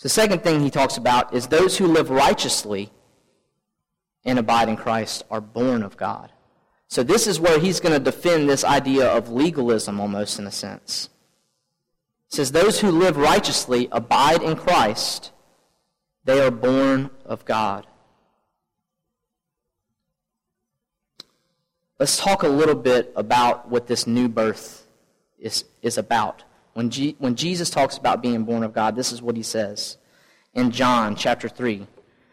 The 0.04 0.10
second 0.10 0.44
thing 0.44 0.60
he 0.60 0.70
talks 0.70 0.98
about 0.98 1.34
is 1.34 1.48
those 1.48 1.78
who 1.78 1.88
live 1.88 2.10
righteously 2.10 2.92
and 4.26 4.38
abide 4.38 4.68
in 4.68 4.76
Christ 4.76 5.24
are 5.32 5.40
born 5.40 5.82
of 5.82 5.96
God. 5.96 6.30
So 6.90 7.04
this 7.04 7.26
is 7.26 7.40
where 7.40 7.58
he's 7.58 7.80
going 7.80 7.94
to 7.94 8.04
defend 8.04 8.50
this 8.50 8.66
idea 8.66 9.08
of 9.08 9.30
legalism 9.30 10.02
almost 10.02 10.40
in 10.40 10.46
a 10.46 10.52
sense. 10.52 11.10
It 12.28 12.36
says, 12.36 12.52
Those 12.52 12.82
who 12.82 12.92
live 12.92 13.16
righteously 13.16 13.88
abide 13.94 14.44
in 14.44 14.58
Christ, 14.58 15.32
they 16.26 16.42
are 16.42 16.52
born 16.52 17.10
of 17.24 17.46
God. 17.46 17.88
Let's 21.98 22.18
talk 22.18 22.44
a 22.44 22.50
little 22.50 22.76
bit 22.76 23.14
about 23.16 23.70
what 23.70 23.88
this 23.88 24.06
new 24.06 24.28
birth 24.28 24.86
is, 25.40 25.64
is 25.82 25.98
about. 25.98 26.44
When, 26.74 26.90
G, 26.90 27.16
when 27.20 27.36
Jesus 27.36 27.70
talks 27.70 27.98
about 27.98 28.22
being 28.22 28.44
born 28.44 28.64
of 28.64 28.74
God, 28.74 28.96
this 28.96 29.12
is 29.12 29.22
what 29.22 29.36
he 29.38 29.44
says 29.44 29.98
in 30.54 30.72
John 30.72 31.16
chapter 31.16 31.48
3, 31.48 31.86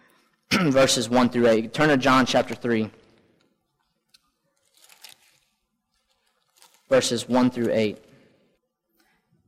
verses 0.52 1.08
1 1.08 1.28
through 1.30 1.48
8. 1.48 1.72
Turn 1.72 1.88
to 1.88 1.96
John 1.96 2.26
chapter 2.26 2.54
3, 2.54 2.90
verses 6.88 7.28
1 7.28 7.50
through 7.50 7.70
8. 7.70 7.98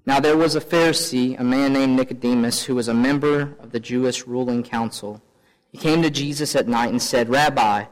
Now 0.04 0.20
there 0.20 0.36
was 0.36 0.56
a 0.56 0.60
Pharisee, 0.60 1.38
a 1.38 1.44
man 1.44 1.72
named 1.72 1.96
Nicodemus, 1.96 2.64
who 2.64 2.74
was 2.74 2.88
a 2.88 2.94
member 2.94 3.56
of 3.60 3.72
the 3.72 3.80
Jewish 3.80 4.26
ruling 4.26 4.62
council. 4.62 5.22
He 5.70 5.78
came 5.78 6.02
to 6.02 6.10
Jesus 6.10 6.54
at 6.54 6.68
night 6.68 6.90
and 6.90 7.00
said, 7.00 7.28
Rabbi, 7.28 7.84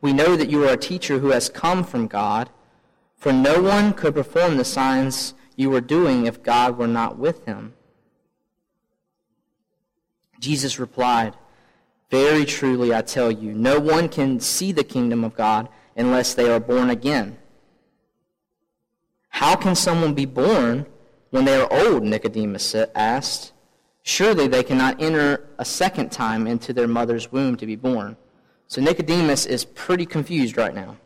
we 0.00 0.12
know 0.12 0.36
that 0.36 0.48
you 0.48 0.64
are 0.64 0.72
a 0.72 0.78
teacher 0.78 1.18
who 1.18 1.30
has 1.30 1.48
come 1.48 1.82
from 1.82 2.06
God, 2.06 2.48
for 3.18 3.32
no 3.32 3.60
one 3.60 3.92
could 3.92 4.14
perform 4.14 4.56
the 4.56 4.64
signs 4.64 5.34
you 5.56 5.70
were 5.70 5.80
doing 5.80 6.26
if 6.26 6.42
God 6.42 6.78
were 6.78 6.86
not 6.86 7.18
with 7.18 7.44
him. 7.46 7.74
Jesus 10.38 10.78
replied, 10.78 11.34
Very 12.10 12.44
truly 12.44 12.94
I 12.94 13.02
tell 13.02 13.32
you, 13.32 13.52
no 13.52 13.80
one 13.80 14.08
can 14.08 14.38
see 14.38 14.70
the 14.70 14.84
kingdom 14.84 15.24
of 15.24 15.34
God 15.34 15.68
unless 15.96 16.34
they 16.34 16.50
are 16.50 16.60
born 16.60 16.90
again. 16.90 17.38
How 19.28 19.56
can 19.56 19.74
someone 19.74 20.14
be 20.14 20.26
born 20.26 20.86
when 21.30 21.44
they 21.44 21.60
are 21.60 21.72
old? 21.72 22.02
Nicodemus 22.02 22.74
asked. 22.94 23.52
Surely 24.02 24.46
they 24.46 24.62
cannot 24.62 25.02
enter 25.02 25.48
a 25.58 25.64
second 25.64 26.12
time 26.12 26.46
into 26.46 26.72
their 26.72 26.86
mother's 26.86 27.32
womb 27.32 27.56
to 27.56 27.66
be 27.66 27.76
born. 27.76 28.16
So 28.68 28.80
Nicodemus 28.80 29.46
is 29.46 29.64
pretty 29.64 30.06
confused 30.06 30.56
right 30.56 30.74
now. 30.74 30.96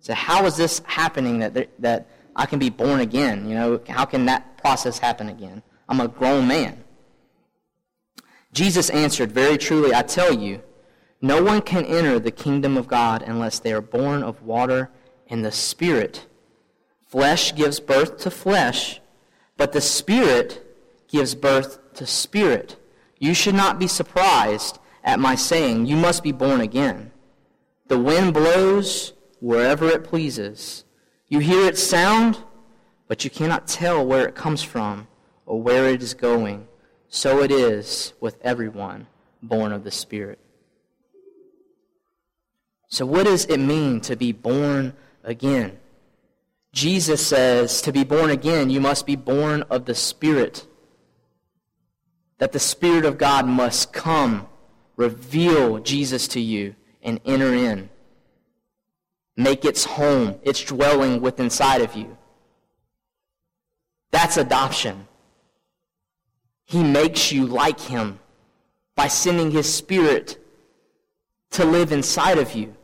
So 0.00 0.14
how 0.14 0.46
is 0.46 0.56
this 0.56 0.80
happening 0.86 1.40
that, 1.40 1.68
that 1.80 2.08
I 2.38 2.46
can 2.46 2.58
be 2.58 2.70
born 2.70 3.00
again? 3.00 3.48
You 3.48 3.54
know, 3.56 3.80
how 3.88 4.04
can 4.04 4.24
that 4.26 4.56
process 4.58 4.98
happen 4.98 5.28
again? 5.28 5.62
I'm 5.88 6.00
a 6.00 6.08
grown 6.08 6.46
man. 6.46 6.84
Jesus 8.52 8.88
answered, 8.90 9.32
Very 9.32 9.58
truly, 9.58 9.92
I 9.92 10.02
tell 10.02 10.32
you, 10.32 10.62
no 11.20 11.42
one 11.42 11.60
can 11.60 11.84
enter 11.84 12.18
the 12.20 12.30
kingdom 12.30 12.76
of 12.76 12.86
God 12.86 13.22
unless 13.22 13.58
they 13.58 13.72
are 13.72 13.80
born 13.80 14.22
of 14.22 14.42
water 14.42 14.90
and 15.28 15.44
the 15.44 15.52
Spirit. 15.52 16.26
Flesh 17.08 17.54
gives 17.54 17.80
birth 17.80 18.18
to 18.18 18.30
flesh, 18.30 19.00
but 19.56 19.72
the 19.72 19.80
Spirit 19.80 20.64
gives 21.08 21.34
birth 21.34 21.78
to 21.94 22.06
spirit. 22.06 22.76
You 23.18 23.34
should 23.34 23.54
not 23.54 23.78
be 23.78 23.88
surprised 23.88 24.78
at 25.02 25.18
my 25.18 25.34
saying, 25.34 25.86
You 25.86 25.96
must 25.96 26.22
be 26.22 26.32
born 26.32 26.60
again. 26.60 27.10
The 27.88 27.98
wind 27.98 28.34
blows 28.34 29.14
wherever 29.40 29.88
it 29.88 30.04
pleases. 30.04 30.84
You 31.28 31.40
hear 31.40 31.68
its 31.68 31.82
sound, 31.82 32.38
but 33.06 33.24
you 33.24 33.30
cannot 33.30 33.66
tell 33.66 34.04
where 34.04 34.26
it 34.26 34.34
comes 34.34 34.62
from 34.62 35.08
or 35.44 35.60
where 35.60 35.88
it 35.88 36.02
is 36.02 36.14
going. 36.14 36.66
So 37.08 37.42
it 37.42 37.50
is 37.50 38.14
with 38.20 38.36
everyone 38.42 39.06
born 39.42 39.72
of 39.72 39.84
the 39.84 39.90
Spirit. 39.90 40.38
So, 42.88 43.04
what 43.04 43.24
does 43.24 43.44
it 43.46 43.58
mean 43.58 44.00
to 44.02 44.16
be 44.16 44.32
born 44.32 44.94
again? 45.22 45.78
Jesus 46.72 47.26
says 47.26 47.82
to 47.82 47.92
be 47.92 48.04
born 48.04 48.30
again, 48.30 48.70
you 48.70 48.80
must 48.80 49.06
be 49.06 49.16
born 49.16 49.62
of 49.70 49.84
the 49.84 49.94
Spirit. 49.94 50.66
That 52.38 52.52
the 52.52 52.58
Spirit 52.58 53.04
of 53.04 53.18
God 53.18 53.46
must 53.46 53.92
come 53.92 54.48
reveal 54.96 55.78
Jesus 55.78 56.28
to 56.28 56.40
you 56.40 56.76
and 57.02 57.20
enter 57.24 57.54
in. 57.54 57.90
Make 59.38 59.64
its 59.64 59.84
home, 59.84 60.40
its 60.42 60.64
dwelling 60.64 61.20
within 61.20 61.46
inside 61.46 61.80
of 61.80 61.94
you. 61.94 62.18
That's 64.10 64.36
adoption. 64.36 65.06
He 66.64 66.82
makes 66.82 67.30
you 67.30 67.46
like 67.46 67.78
him 67.78 68.18
by 68.96 69.06
sending 69.06 69.52
his 69.52 69.72
spirit 69.72 70.44
to 71.52 71.64
live 71.64 71.92
inside 71.92 72.38
of 72.38 72.52
you. 72.54 72.74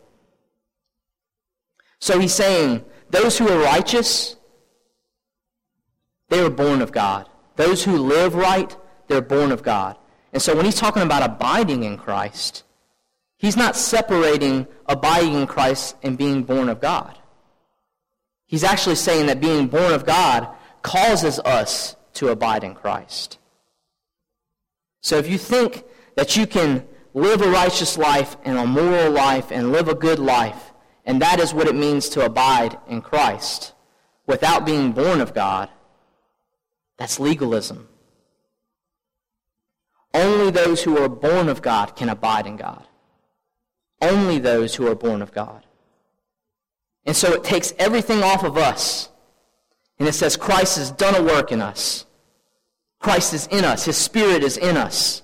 So 1.98 2.20
he's 2.20 2.34
saying, 2.34 2.84
those 3.10 3.36
who 3.36 3.48
are 3.48 3.58
righteous, 3.58 4.36
they 6.28 6.40
are 6.40 6.50
born 6.50 6.82
of 6.82 6.92
God. 6.92 7.28
Those 7.56 7.82
who 7.82 7.96
live 7.96 8.36
right, 8.36 8.76
they're 9.08 9.20
born 9.20 9.50
of 9.50 9.62
God. 9.62 9.96
And 10.32 10.40
so 10.40 10.54
when 10.54 10.64
he's 10.66 10.76
talking 10.76 11.02
about 11.02 11.22
abiding 11.22 11.82
in 11.82 11.96
Christ, 11.96 12.63
he's 13.44 13.58
not 13.58 13.76
separating 13.76 14.66
abiding 14.86 15.34
in 15.34 15.46
Christ 15.46 15.96
and 16.02 16.16
being 16.16 16.44
born 16.44 16.70
of 16.70 16.80
God. 16.80 17.18
He's 18.46 18.64
actually 18.64 18.94
saying 18.94 19.26
that 19.26 19.38
being 19.38 19.66
born 19.66 19.92
of 19.92 20.06
God 20.06 20.48
causes 20.80 21.38
us 21.40 21.94
to 22.14 22.28
abide 22.28 22.64
in 22.64 22.74
Christ. 22.74 23.38
So 25.02 25.18
if 25.18 25.28
you 25.28 25.36
think 25.36 25.84
that 26.16 26.36
you 26.36 26.46
can 26.46 26.86
live 27.12 27.42
a 27.42 27.50
righteous 27.50 27.98
life 27.98 28.34
and 28.44 28.56
a 28.56 28.66
moral 28.66 29.10
life 29.10 29.50
and 29.50 29.72
live 29.72 29.88
a 29.88 29.94
good 29.94 30.18
life, 30.18 30.72
and 31.04 31.20
that 31.20 31.38
is 31.38 31.52
what 31.52 31.66
it 31.66 31.74
means 31.74 32.08
to 32.10 32.24
abide 32.24 32.78
in 32.88 33.02
Christ, 33.02 33.74
without 34.26 34.64
being 34.64 34.92
born 34.92 35.20
of 35.20 35.34
God, 35.34 35.68
that's 36.96 37.20
legalism. 37.20 37.88
Only 40.14 40.50
those 40.50 40.84
who 40.84 40.96
are 40.96 41.10
born 41.10 41.50
of 41.50 41.60
God 41.60 41.94
can 41.94 42.08
abide 42.08 42.46
in 42.46 42.56
God. 42.56 42.86
Only 44.00 44.38
those 44.38 44.74
who 44.74 44.86
are 44.86 44.94
born 44.94 45.22
of 45.22 45.32
God. 45.32 45.64
And 47.04 47.16
so 47.16 47.32
it 47.32 47.44
takes 47.44 47.72
everything 47.78 48.22
off 48.22 48.44
of 48.44 48.56
us. 48.56 49.10
And 49.98 50.08
it 50.08 50.14
says 50.14 50.36
Christ 50.36 50.78
has 50.78 50.90
done 50.90 51.14
a 51.14 51.22
work 51.22 51.52
in 51.52 51.60
us. 51.60 52.06
Christ 52.98 53.34
is 53.34 53.46
in 53.48 53.64
us. 53.64 53.84
His 53.84 53.96
Spirit 53.96 54.42
is 54.42 54.56
in 54.56 54.76
us. 54.76 55.22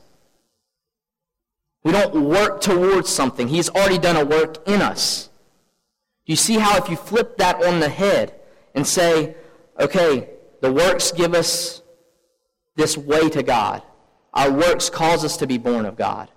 We 1.82 1.92
don't 1.92 2.28
work 2.28 2.60
towards 2.60 3.08
something. 3.08 3.48
He's 3.48 3.70
already 3.70 3.98
done 3.98 4.16
a 4.16 4.24
work 4.24 4.68
in 4.68 4.82
us. 4.82 5.30
You 6.26 6.36
see 6.36 6.58
how 6.58 6.76
if 6.76 6.88
you 6.90 6.96
flip 6.96 7.38
that 7.38 7.64
on 7.64 7.80
the 7.80 7.88
head 7.88 8.34
and 8.74 8.86
say, 8.86 9.34
okay, 9.78 10.28
the 10.60 10.72
works 10.72 11.10
give 11.10 11.34
us 11.34 11.82
this 12.76 12.96
way 12.96 13.30
to 13.30 13.42
God. 13.42 13.82
Our 14.34 14.52
works 14.52 14.90
cause 14.90 15.24
us 15.24 15.36
to 15.38 15.46
be 15.46 15.58
born 15.58 15.86
of 15.86 15.96
God. 15.96 16.30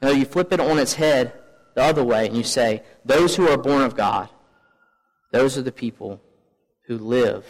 Now 0.00 0.10
you 0.10 0.24
flip 0.24 0.52
it 0.52 0.60
on 0.60 0.78
its 0.78 0.94
head 0.94 1.32
the 1.74 1.82
other 1.82 2.04
way 2.04 2.26
and 2.26 2.36
you 2.36 2.44
say, 2.44 2.82
those 3.04 3.36
who 3.36 3.48
are 3.48 3.58
born 3.58 3.82
of 3.82 3.96
God, 3.96 4.28
those 5.32 5.58
are 5.58 5.62
the 5.62 5.72
people 5.72 6.20
who 6.86 6.98
live 6.98 7.44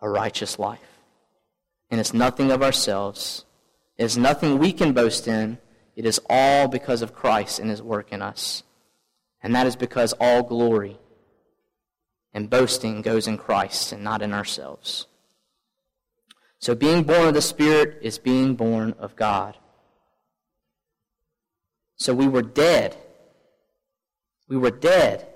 a 0.00 0.08
righteous 0.08 0.58
life. 0.58 0.80
And 1.90 2.00
it's 2.00 2.14
nothing 2.14 2.50
of 2.50 2.62
ourselves. 2.62 3.44
It 3.96 4.04
is 4.04 4.18
nothing 4.18 4.58
we 4.58 4.72
can 4.72 4.92
boast 4.92 5.28
in. 5.28 5.58
It 5.94 6.06
is 6.06 6.20
all 6.28 6.68
because 6.68 7.02
of 7.02 7.14
Christ 7.14 7.58
and 7.58 7.70
his 7.70 7.82
work 7.82 8.12
in 8.12 8.22
us. 8.22 8.62
And 9.42 9.54
that 9.54 9.66
is 9.66 9.76
because 9.76 10.14
all 10.20 10.42
glory 10.42 10.98
and 12.32 12.48
boasting 12.48 13.02
goes 13.02 13.26
in 13.26 13.36
Christ 13.36 13.92
and 13.92 14.02
not 14.02 14.22
in 14.22 14.32
ourselves. 14.32 15.06
So 16.58 16.74
being 16.74 17.02
born 17.02 17.28
of 17.28 17.34
the 17.34 17.42
Spirit 17.42 17.98
is 18.02 18.18
being 18.18 18.54
born 18.54 18.94
of 18.98 19.16
God. 19.16 19.56
So 21.96 22.14
we 22.14 22.28
were 22.28 22.42
dead. 22.42 22.96
We 24.52 24.58
were 24.58 24.70
dead 24.70 25.26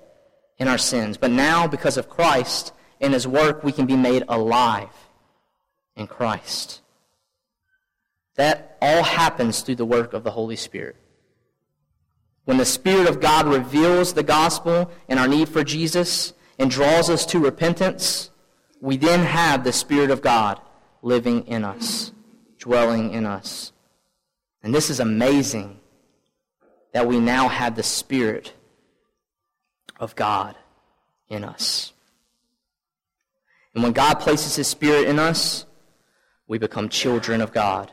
in 0.59 0.69
our 0.69 0.77
sins. 0.77 1.17
But 1.17 1.31
now, 1.31 1.67
because 1.67 1.97
of 1.97 2.11
Christ 2.11 2.75
and 3.01 3.15
his 3.15 3.27
work, 3.27 3.65
we 3.65 3.73
can 3.73 3.87
be 3.87 3.97
made 3.97 4.25
alive 4.29 4.91
in 5.97 6.07
Christ. 6.07 6.83
That 8.35 8.77
all 8.83 9.03
happens 9.03 9.63
through 9.63 9.77
the 9.77 9.87
work 9.87 10.13
of 10.13 10.23
the 10.23 10.33
Holy 10.33 10.55
Spirit. 10.55 10.97
When 12.45 12.59
the 12.59 12.67
Spirit 12.67 13.09
of 13.09 13.23
God 13.23 13.49
reveals 13.49 14.13
the 14.13 14.23
gospel 14.23 14.91
and 15.09 15.19
our 15.19 15.27
need 15.27 15.49
for 15.49 15.65
Jesus 15.65 16.35
and 16.59 16.71
draws 16.71 17.09
us 17.09 17.25
to 17.27 17.39
repentance, 17.39 18.31
we 18.83 18.99
then 18.99 19.21
have 19.21 19.65
the 19.65 19.73
Spirit 19.73 20.11
of 20.11 20.21
God 20.21 20.61
living 21.01 21.47
in 21.47 21.65
us, 21.65 22.13
dwelling 22.59 23.15
in 23.15 23.25
us. 23.25 23.73
And 24.63 24.75
this 24.75 24.91
is 24.91 25.01
amazing 25.01 25.81
that 26.93 27.07
we 27.07 27.19
now 27.19 27.49
have 27.49 27.77
the 27.77 27.83
Spirit 27.83 28.53
of 29.99 30.15
God 30.15 30.57
in 31.29 31.45
us. 31.45 31.93
And 33.75 33.83
when 33.83 33.93
God 33.93 34.21
places 34.21 34.57
His 34.57 34.69
Spirit 34.69 35.09
in 35.09 35.19
us, 35.19 35.67
we 36.49 36.59
become 36.59 36.89
children 36.89 37.41
of 37.41 37.53
God. 37.53 37.93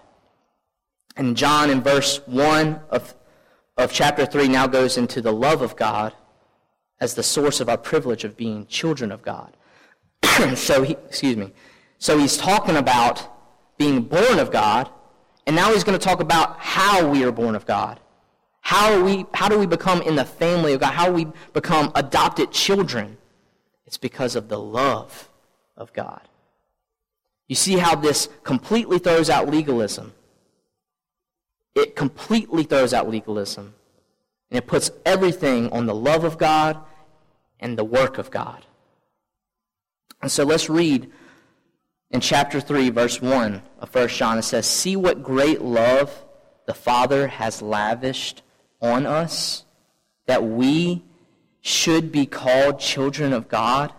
And 1.16 1.38
John, 1.38 1.70
in 1.70 1.82
verse 1.82 2.18
1 2.26 2.80
of, 2.90 3.14
of 3.78 3.92
chapter 3.92 4.26
3, 4.26 4.48
now 4.48 4.68
goes 4.68 4.98
into 4.98 5.22
the 5.22 5.34
love 5.34 5.62
of 5.62 5.76
God 5.76 6.14
as 7.00 7.16
the 7.16 7.24
source 7.24 7.60
of 7.60 7.70
our 7.70 7.78
privilege 7.78 8.24
of 8.24 8.38
being 8.38 8.66
children 8.68 9.12
of 9.12 9.22
God. 9.22 9.56
so, 10.56 10.84
he, 10.84 10.94
excuse 11.06 11.36
me. 11.36 11.52
So 11.98 12.18
he's 12.18 12.38
talking 12.38 12.78
about 12.78 13.30
being 13.78 14.04
born 14.04 14.40
of 14.40 14.52
God, 14.52 14.90
and 15.46 15.56
now 15.56 15.74
he's 15.74 15.84
going 15.84 15.98
to 15.98 16.04
talk 16.04 16.22
about 16.22 16.60
how 16.60 17.08
we 17.08 17.24
are 17.24 17.32
born 17.32 17.56
of 17.56 17.66
God. 17.66 18.00
How, 18.74 18.92
are 18.92 19.04
we, 19.04 19.28
how 19.36 19.50
do 19.50 19.60
we 19.60 19.68
become 19.68 20.02
in 20.02 20.16
the 20.16 20.26
family 20.26 20.74
of 20.74 20.80
God? 20.82 20.94
How 20.94 21.12
we 21.12 21.28
become 21.54 21.92
adopted 21.94 22.52
children? 22.52 23.18
It's 23.86 24.00
because 24.00 24.36
of 24.36 24.50
the 24.50 24.58
love 24.58 25.30
of 25.78 25.94
God. 25.94 26.22
You 27.48 27.54
see 27.54 27.78
how 27.78 27.96
this 27.96 28.30
completely 28.42 28.98
throws 28.98 29.30
out 29.30 29.48
legalism. 29.48 30.14
It 31.76 31.96
completely 31.96 32.64
throws 32.64 32.96
out 32.96 33.08
legalism. 33.08 33.76
And 34.50 34.58
it 34.58 34.66
puts 34.66 34.90
everything 35.06 35.72
on 35.72 35.86
the 35.86 35.94
love 35.94 36.24
of 36.24 36.40
God 36.40 36.80
and 37.60 37.78
the 37.78 37.84
work 37.84 38.18
of 38.18 38.32
God. 38.32 38.66
And 40.20 40.32
so 40.32 40.46
let's 40.46 40.68
read 40.68 41.12
in 42.10 42.22
chapter 42.22 42.60
3, 42.60 42.90
verse 42.90 43.22
1 43.22 43.62
of 43.78 43.94
1 43.94 44.08
John. 44.08 44.40
It 44.40 44.42
says, 44.42 44.66
See 44.66 44.96
what 44.96 45.22
great 45.22 45.62
love 45.62 46.26
the 46.66 46.74
Father 46.74 47.28
has 47.28 47.62
lavished 47.62 48.42
on 48.84 49.08
us, 49.08 49.64
that 50.28 50.44
we 50.44 51.02
should 51.62 52.12
be 52.12 52.26
called 52.26 52.80
children 52.80 53.32
of 53.32 53.48
God, 53.48 53.94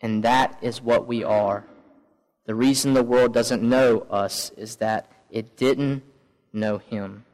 and 0.00 0.22
that 0.22 0.56
is 0.62 0.80
what 0.80 1.06
we 1.06 1.24
are. 1.24 1.64
The 2.46 2.54
reason 2.54 2.94
the 2.94 3.02
world 3.02 3.34
doesn't 3.34 3.62
know 3.62 4.00
us 4.10 4.50
is 4.56 4.76
that 4.76 5.10
it 5.30 5.56
didn't 5.56 6.04
know 6.52 6.78
Him. 6.78 7.24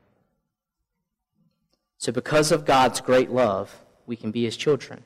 So, 1.98 2.10
because 2.12 2.50
of 2.50 2.64
God's 2.64 3.02
great 3.02 3.30
love, 3.30 3.84
we 4.06 4.16
can 4.16 4.30
be 4.30 4.44
His 4.44 4.56
children. 4.56 5.04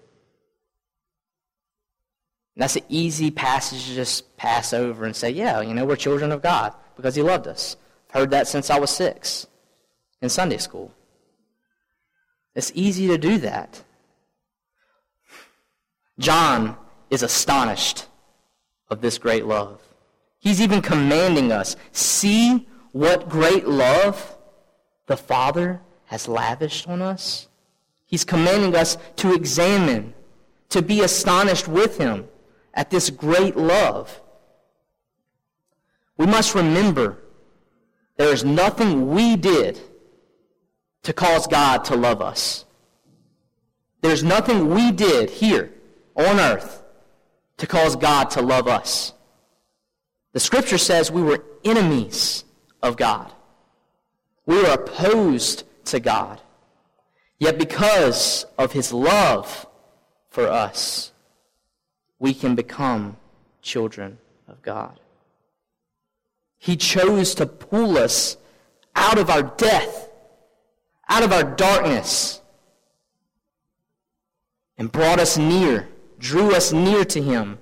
And 2.54 2.62
that's 2.62 2.76
an 2.76 2.84
easy 2.88 3.32
passage 3.32 3.86
to 3.86 3.94
just 3.94 4.36
pass 4.36 4.72
over 4.72 5.04
and 5.04 5.16
say, 5.16 5.30
yeah, 5.30 5.60
you 5.60 5.74
know, 5.74 5.84
we're 5.84 5.96
children 5.96 6.30
of 6.30 6.40
God 6.40 6.72
because 6.94 7.16
He 7.16 7.22
loved 7.22 7.48
us. 7.48 7.76
I've 8.10 8.20
heard 8.20 8.30
that 8.30 8.46
since 8.46 8.70
I 8.70 8.78
was 8.78 8.90
six 8.90 9.48
in 10.22 10.28
Sunday 10.28 10.58
school. 10.58 10.92
It's 12.54 12.70
easy 12.74 13.06
to 13.08 13.18
do 13.18 13.38
that. 13.38 13.82
John 16.18 16.76
is 17.10 17.22
astonished 17.22 18.06
of 18.88 19.00
this 19.00 19.18
great 19.18 19.44
love. 19.44 19.80
He's 20.38 20.60
even 20.60 20.80
commanding 20.82 21.50
us 21.50 21.76
see 21.92 22.68
what 22.92 23.28
great 23.28 23.66
love 23.66 24.36
the 25.06 25.16
Father 25.16 25.80
has 26.06 26.28
lavished 26.28 26.88
on 26.88 27.02
us. 27.02 27.48
He's 28.06 28.24
commanding 28.24 28.76
us 28.76 28.96
to 29.16 29.34
examine, 29.34 30.14
to 30.68 30.82
be 30.82 31.00
astonished 31.00 31.66
with 31.66 31.98
Him 31.98 32.28
at 32.74 32.90
this 32.90 33.10
great 33.10 33.56
love. 33.56 34.20
We 36.16 36.26
must 36.26 36.54
remember 36.54 37.18
there 38.16 38.32
is 38.32 38.44
nothing 38.44 39.10
we 39.10 39.34
did 39.34 39.80
to 41.04 41.12
cause 41.12 41.46
God 41.46 41.84
to 41.86 41.96
love 41.96 42.20
us. 42.20 42.64
There's 44.00 44.22
nothing 44.22 44.74
we 44.74 44.92
did 44.92 45.30
here 45.30 45.72
on 46.16 46.38
earth 46.38 46.82
to 47.58 47.66
cause 47.66 47.96
God 47.96 48.30
to 48.32 48.42
love 48.42 48.68
us. 48.68 49.12
The 50.32 50.40
scripture 50.40 50.78
says 50.78 51.10
we 51.10 51.22
were 51.22 51.44
enemies 51.64 52.44
of 52.82 52.96
God. 52.96 53.32
We 54.46 54.56
were 54.56 54.72
opposed 54.72 55.64
to 55.86 56.00
God. 56.00 56.40
Yet 57.38 57.58
because 57.58 58.46
of 58.58 58.72
his 58.72 58.92
love 58.92 59.66
for 60.28 60.48
us, 60.48 61.12
we 62.18 62.34
can 62.34 62.54
become 62.54 63.16
children 63.62 64.18
of 64.48 64.60
God. 64.62 64.98
He 66.58 66.76
chose 66.76 67.34
to 67.36 67.46
pull 67.46 67.98
us 67.98 68.36
out 68.96 69.18
of 69.18 69.30
our 69.30 69.42
death, 69.42 70.08
out 71.08 71.22
of 71.22 71.32
our 71.32 71.44
darkness, 71.44 72.40
and 74.76 74.90
brought 74.90 75.20
us 75.20 75.38
near, 75.38 75.88
drew 76.18 76.54
us 76.54 76.72
near 76.72 77.04
to 77.04 77.22
Him 77.22 77.58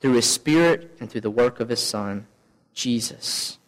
through 0.00 0.14
His 0.14 0.28
Spirit 0.28 0.96
and 1.00 1.10
through 1.10 1.20
the 1.20 1.30
work 1.30 1.60
of 1.60 1.68
His 1.68 1.80
Son, 1.80 2.26
Jesus. 2.74 3.58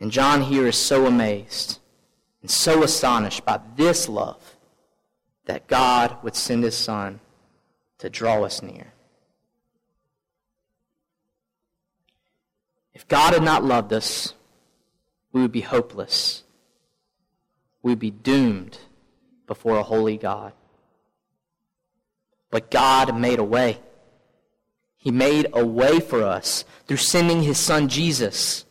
And 0.00 0.12
John 0.12 0.42
here 0.42 0.66
is 0.66 0.76
so 0.76 1.06
amazed 1.06 1.78
and 2.42 2.50
so 2.50 2.82
astonished 2.82 3.44
by 3.44 3.60
this 3.76 4.08
love 4.08 4.56
that 5.46 5.66
God 5.66 6.16
would 6.22 6.36
send 6.36 6.64
his 6.64 6.76
Son 6.76 7.20
to 7.98 8.10
draw 8.10 8.44
us 8.44 8.62
near. 8.62 8.92
If 12.94 13.08
God 13.08 13.34
had 13.34 13.42
not 13.42 13.64
loved 13.64 13.92
us, 13.92 14.34
we 15.36 15.42
would 15.42 15.52
be 15.52 15.60
hopeless. 15.60 16.44
We 17.82 17.92
would 17.92 17.98
be 17.98 18.10
doomed 18.10 18.78
before 19.46 19.76
a 19.76 19.82
holy 19.82 20.16
God. 20.16 20.54
But 22.50 22.70
God 22.70 23.14
made 23.20 23.38
a 23.38 23.44
way. 23.44 23.78
He 24.96 25.10
made 25.10 25.48
a 25.52 25.62
way 25.62 26.00
for 26.00 26.22
us 26.22 26.64
through 26.86 26.96
sending 26.96 27.42
his 27.42 27.58
son 27.58 27.88
Jesus 27.88 28.64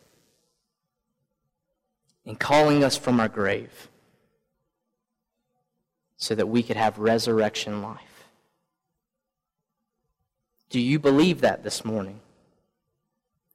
and 2.24 2.36
calling 2.36 2.82
us 2.82 2.96
from 2.96 3.20
our 3.20 3.28
grave 3.28 3.88
so 6.16 6.34
that 6.34 6.48
we 6.48 6.64
could 6.64 6.76
have 6.76 6.98
resurrection 6.98 7.80
life. 7.80 8.24
Do 10.68 10.80
you 10.80 10.98
believe 10.98 11.42
that 11.42 11.62
this 11.62 11.84
morning? 11.84 12.18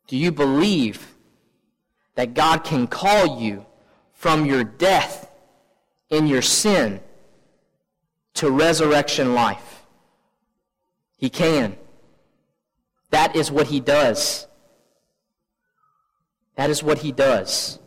Do 0.08 0.16
you 0.16 0.32
believe 0.32 1.18
that 2.22 2.36
God 2.36 2.64
can 2.64 2.86
call 2.86 3.40
you 3.42 3.66
from 4.14 4.46
your 4.46 4.64
death 4.64 5.28
in 6.12 6.28
your 6.28 6.44
sin 6.44 7.00
to 8.36 8.52
resurrection 8.52 9.34
life? 9.34 9.88
He 11.18 11.32
can. 11.32 11.78
That 13.10 13.36
is 13.36 13.52
what 13.52 13.66
he 13.66 13.80
does. 13.80 14.46
That 16.58 16.70
is 16.70 16.84
what 16.84 17.00
he 17.00 17.12
does. 17.12 17.80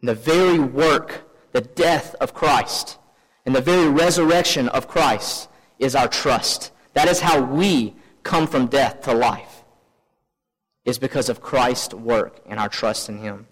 And 0.00 0.08
the 0.08 0.16
very 0.16 0.58
work, 0.58 1.30
the 1.52 1.60
death 1.60 2.16
of 2.16 2.34
Christ, 2.34 2.98
and 3.46 3.54
the 3.54 3.60
very 3.60 3.88
resurrection 3.88 4.68
of 4.70 4.88
Christ 4.88 5.48
is 5.78 5.94
our 5.94 6.08
trust. 6.08 6.72
That 6.94 7.06
is 7.06 7.20
how 7.20 7.40
we 7.40 7.94
come 8.24 8.48
from 8.48 8.66
death 8.66 9.02
to 9.02 9.14
life, 9.14 9.53
is 10.84 10.98
because 10.98 11.28
of 11.28 11.40
Christ's 11.40 11.94
work 11.94 12.40
and 12.46 12.60
our 12.60 12.68
trust 12.68 13.08
in 13.08 13.18
him. 13.18 13.46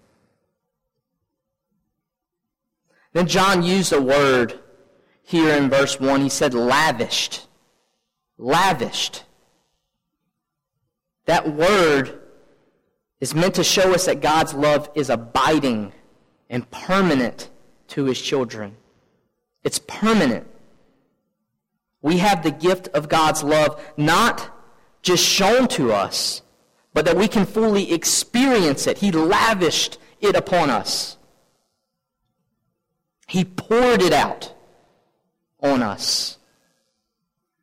Then 3.13 3.27
John 3.27 3.63
used 3.63 3.93
a 3.93 4.01
word 4.01 4.59
here 5.23 5.55
in 5.55 5.69
verse 5.69 5.99
1. 5.99 6.21
He 6.21 6.29
said 6.29 6.53
lavished. 6.53 7.47
Lavished. 8.37 9.23
That 11.25 11.53
word 11.53 12.19
is 13.19 13.33
meant 13.33 13.55
to 13.55 13.63
show 13.63 13.93
us 13.93 14.05
that 14.05 14.21
God's 14.21 14.53
love 14.53 14.89
is 14.95 15.09
abiding 15.09 15.93
and 16.49 16.69
permanent 16.69 17.49
to 17.89 18.05
his 18.05 18.21
children. 18.21 18.75
It's 19.63 19.79
permanent. 19.79 20.45
We 22.01 22.17
have 22.17 22.43
the 22.43 22.51
gift 22.51 22.89
of 22.89 23.07
God's 23.07 23.43
love 23.43 23.81
not 23.95 24.51
just 25.01 25.25
shown 25.25 25.67
to 25.69 25.93
us, 25.93 26.42
but 26.93 27.05
that 27.05 27.17
we 27.17 27.27
can 27.27 27.45
fully 27.45 27.91
experience 27.91 28.87
it. 28.87 28.99
He 28.99 29.11
lavished 29.11 29.97
it 30.21 30.35
upon 30.35 30.69
us. 30.69 31.17
He 33.27 33.45
poured 33.45 34.01
it 34.01 34.13
out 34.13 34.53
on 35.61 35.81
us, 35.81 36.37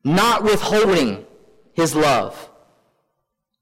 not 0.02 0.42
withholding 0.42 1.26
his 1.72 1.94
love. 1.94 2.48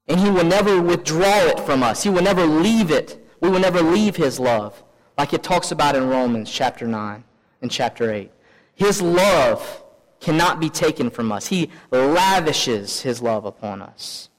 And 0.07 0.19
he 0.19 0.29
will 0.29 0.45
never 0.45 0.81
withdraw 0.81 1.37
it 1.41 1.59
from 1.59 1.83
us. 1.83 2.01
He 2.01 2.09
will 2.09 2.23
never 2.23 2.45
leave 2.45 2.89
it. 2.89 3.27
We 3.41 3.49
will 3.49 3.59
never 3.59 3.81
leave 3.81 4.15
his 4.15 4.39
love, 4.39 4.81
like 5.17 5.33
it 5.33 5.43
talks 5.43 5.71
about 5.71 5.95
in 5.95 6.09
Romans 6.09 6.51
chapter 6.51 6.87
9 6.87 7.23
and 7.61 7.71
chapter 7.71 8.11
8. 8.11 8.31
His 8.73 9.01
love 9.01 9.83
cannot 10.19 10.59
be 10.59 10.69
taken 10.69 11.09
from 11.09 11.31
us. 11.31 11.47
He 11.47 11.69
lavishes 11.91 13.01
his 13.01 13.21
love 13.21 13.45
upon 13.45 13.81
us. 13.81 14.29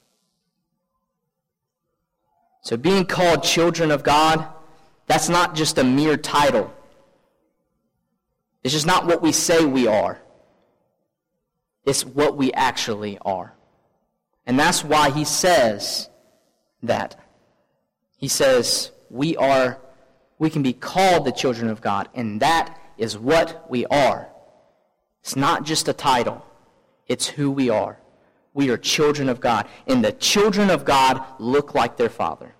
So 2.61 2.77
being 2.77 3.05
called 3.05 3.43
children 3.43 3.91
of 3.91 4.03
God, 4.03 4.47
that's 5.07 5.29
not 5.29 5.55
just 5.55 5.77
a 5.77 5.83
mere 5.83 6.15
title. 6.15 6.73
It's 8.63 8.73
just 8.73 8.85
not 8.85 9.05
what 9.07 9.21
we 9.21 9.31
say 9.31 9.65
we 9.65 9.87
are. 9.87 10.21
It's 11.83 12.05
what 12.05 12.37
we 12.37 12.53
actually 12.53 13.17
are. 13.25 13.53
And 14.45 14.59
that's 14.59 14.83
why 14.83 15.09
he 15.09 15.25
says 15.25 16.09
that. 16.83 17.15
He 18.17 18.27
says 18.27 18.91
we 19.09 19.35
are 19.37 19.79
we 20.37 20.49
can 20.49 20.63
be 20.63 20.73
called 20.73 21.25
the 21.25 21.31
children 21.31 21.69
of 21.69 21.81
God, 21.81 22.09
and 22.15 22.39
that 22.41 22.75
is 22.97 23.15
what 23.15 23.69
we 23.69 23.85
are. 23.85 24.27
It's 25.21 25.35
not 25.35 25.65
just 25.65 25.87
a 25.87 25.93
title, 25.93 26.43
it's 27.07 27.27
who 27.27 27.51
we 27.51 27.69
are. 27.69 28.00
We 28.53 28.69
are 28.69 28.77
children 28.77 29.29
of 29.29 29.39
God, 29.39 29.67
and 29.87 30.03
the 30.03 30.11
children 30.11 30.69
of 30.69 30.83
God 30.83 31.23
look 31.39 31.73
like 31.73 31.97
their 31.97 32.09
Father. 32.09 32.53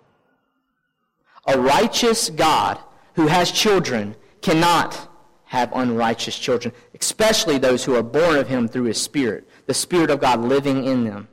A 1.46 1.58
righteous 1.58 2.30
God 2.30 2.78
who 3.14 3.26
has 3.26 3.50
children 3.50 4.16
cannot 4.40 5.08
have 5.44 5.70
unrighteous 5.74 6.38
children, 6.38 6.72
especially 6.98 7.58
those 7.58 7.84
who 7.84 7.94
are 7.94 8.02
born 8.02 8.36
of 8.36 8.48
him 8.48 8.68
through 8.68 8.84
his 8.84 9.00
Spirit, 9.00 9.46
the 9.66 9.74
Spirit 9.74 10.08
of 10.08 10.20
God 10.20 10.40
living 10.40 10.84
in 10.84 11.04
them. 11.04 11.28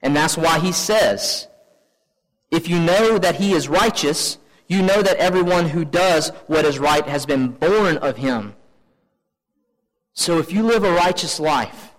And 0.00 0.16
that's 0.16 0.38
why 0.38 0.58
he 0.58 0.72
says, 0.72 1.48
if 2.50 2.68
you 2.68 2.78
know 2.78 3.18
that 3.18 3.36
he 3.36 3.52
is 3.52 3.68
righteous, 3.68 4.38
you 4.68 4.80
know 4.80 5.02
that 5.02 5.18
everyone 5.18 5.68
who 5.68 5.84
does 5.84 6.30
what 6.46 6.64
is 6.64 6.78
right 6.78 7.06
has 7.06 7.26
been 7.26 7.48
born 7.48 7.98
of 7.98 8.16
him. 8.16 8.54
So 10.14 10.38
if 10.38 10.50
you 10.50 10.62
live 10.62 10.84
a 10.84 10.92
righteous 10.92 11.38
life, 11.38 11.91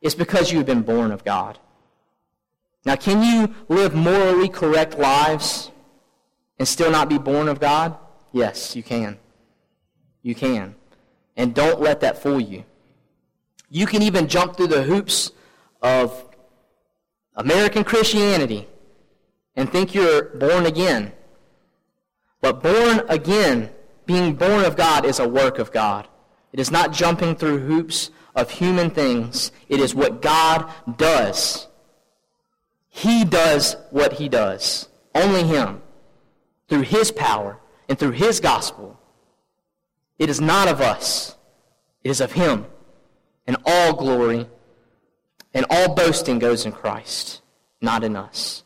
it's 0.00 0.14
because 0.14 0.50
you 0.50 0.58
have 0.58 0.66
been 0.66 0.82
born 0.82 1.10
of 1.10 1.24
God. 1.24 1.58
Now, 2.84 2.96
can 2.96 3.22
you 3.22 3.54
live 3.68 3.94
morally 3.94 4.48
correct 4.48 4.98
lives 4.98 5.70
and 6.58 6.66
still 6.66 6.90
not 6.90 7.08
be 7.08 7.18
born 7.18 7.48
of 7.48 7.60
God? 7.60 7.96
Yes, 8.32 8.76
you 8.76 8.82
can. 8.82 9.18
You 10.22 10.34
can. 10.34 10.74
And 11.36 11.54
don't 11.54 11.80
let 11.80 12.00
that 12.00 12.22
fool 12.22 12.40
you. 12.40 12.64
You 13.70 13.86
can 13.86 14.02
even 14.02 14.28
jump 14.28 14.56
through 14.56 14.68
the 14.68 14.82
hoops 14.82 15.32
of 15.82 16.24
American 17.34 17.84
Christianity 17.84 18.66
and 19.54 19.70
think 19.70 19.94
you're 19.94 20.24
born 20.36 20.66
again. 20.66 21.12
But 22.40 22.62
born 22.62 23.02
again, 23.08 23.70
being 24.06 24.34
born 24.34 24.64
of 24.64 24.76
God, 24.76 25.04
is 25.04 25.18
a 25.18 25.28
work 25.28 25.58
of 25.58 25.72
God. 25.72 26.08
It 26.52 26.60
is 26.60 26.70
not 26.70 26.92
jumping 26.92 27.34
through 27.34 27.58
hoops 27.58 28.10
of 28.38 28.50
human 28.50 28.88
things. 28.88 29.50
It 29.68 29.80
is 29.80 29.94
what 29.94 30.22
God 30.22 30.72
does. 30.96 31.66
He 32.88 33.24
does 33.24 33.76
what 33.90 34.14
he 34.14 34.28
does. 34.28 34.88
Only 35.14 35.42
him. 35.42 35.82
Through 36.68 36.82
his 36.82 37.10
power 37.10 37.58
and 37.88 37.98
through 37.98 38.12
his 38.12 38.38
gospel. 38.38 38.98
It 40.18 40.30
is 40.30 40.40
not 40.40 40.68
of 40.68 40.80
us. 40.80 41.36
It 42.04 42.10
is 42.10 42.20
of 42.20 42.32
him. 42.32 42.66
And 43.46 43.56
all 43.66 43.94
glory 43.94 44.46
and 45.52 45.66
all 45.68 45.94
boasting 45.94 46.38
goes 46.38 46.64
in 46.64 46.72
Christ, 46.72 47.42
not 47.80 48.04
in 48.04 48.14
us. 48.14 48.62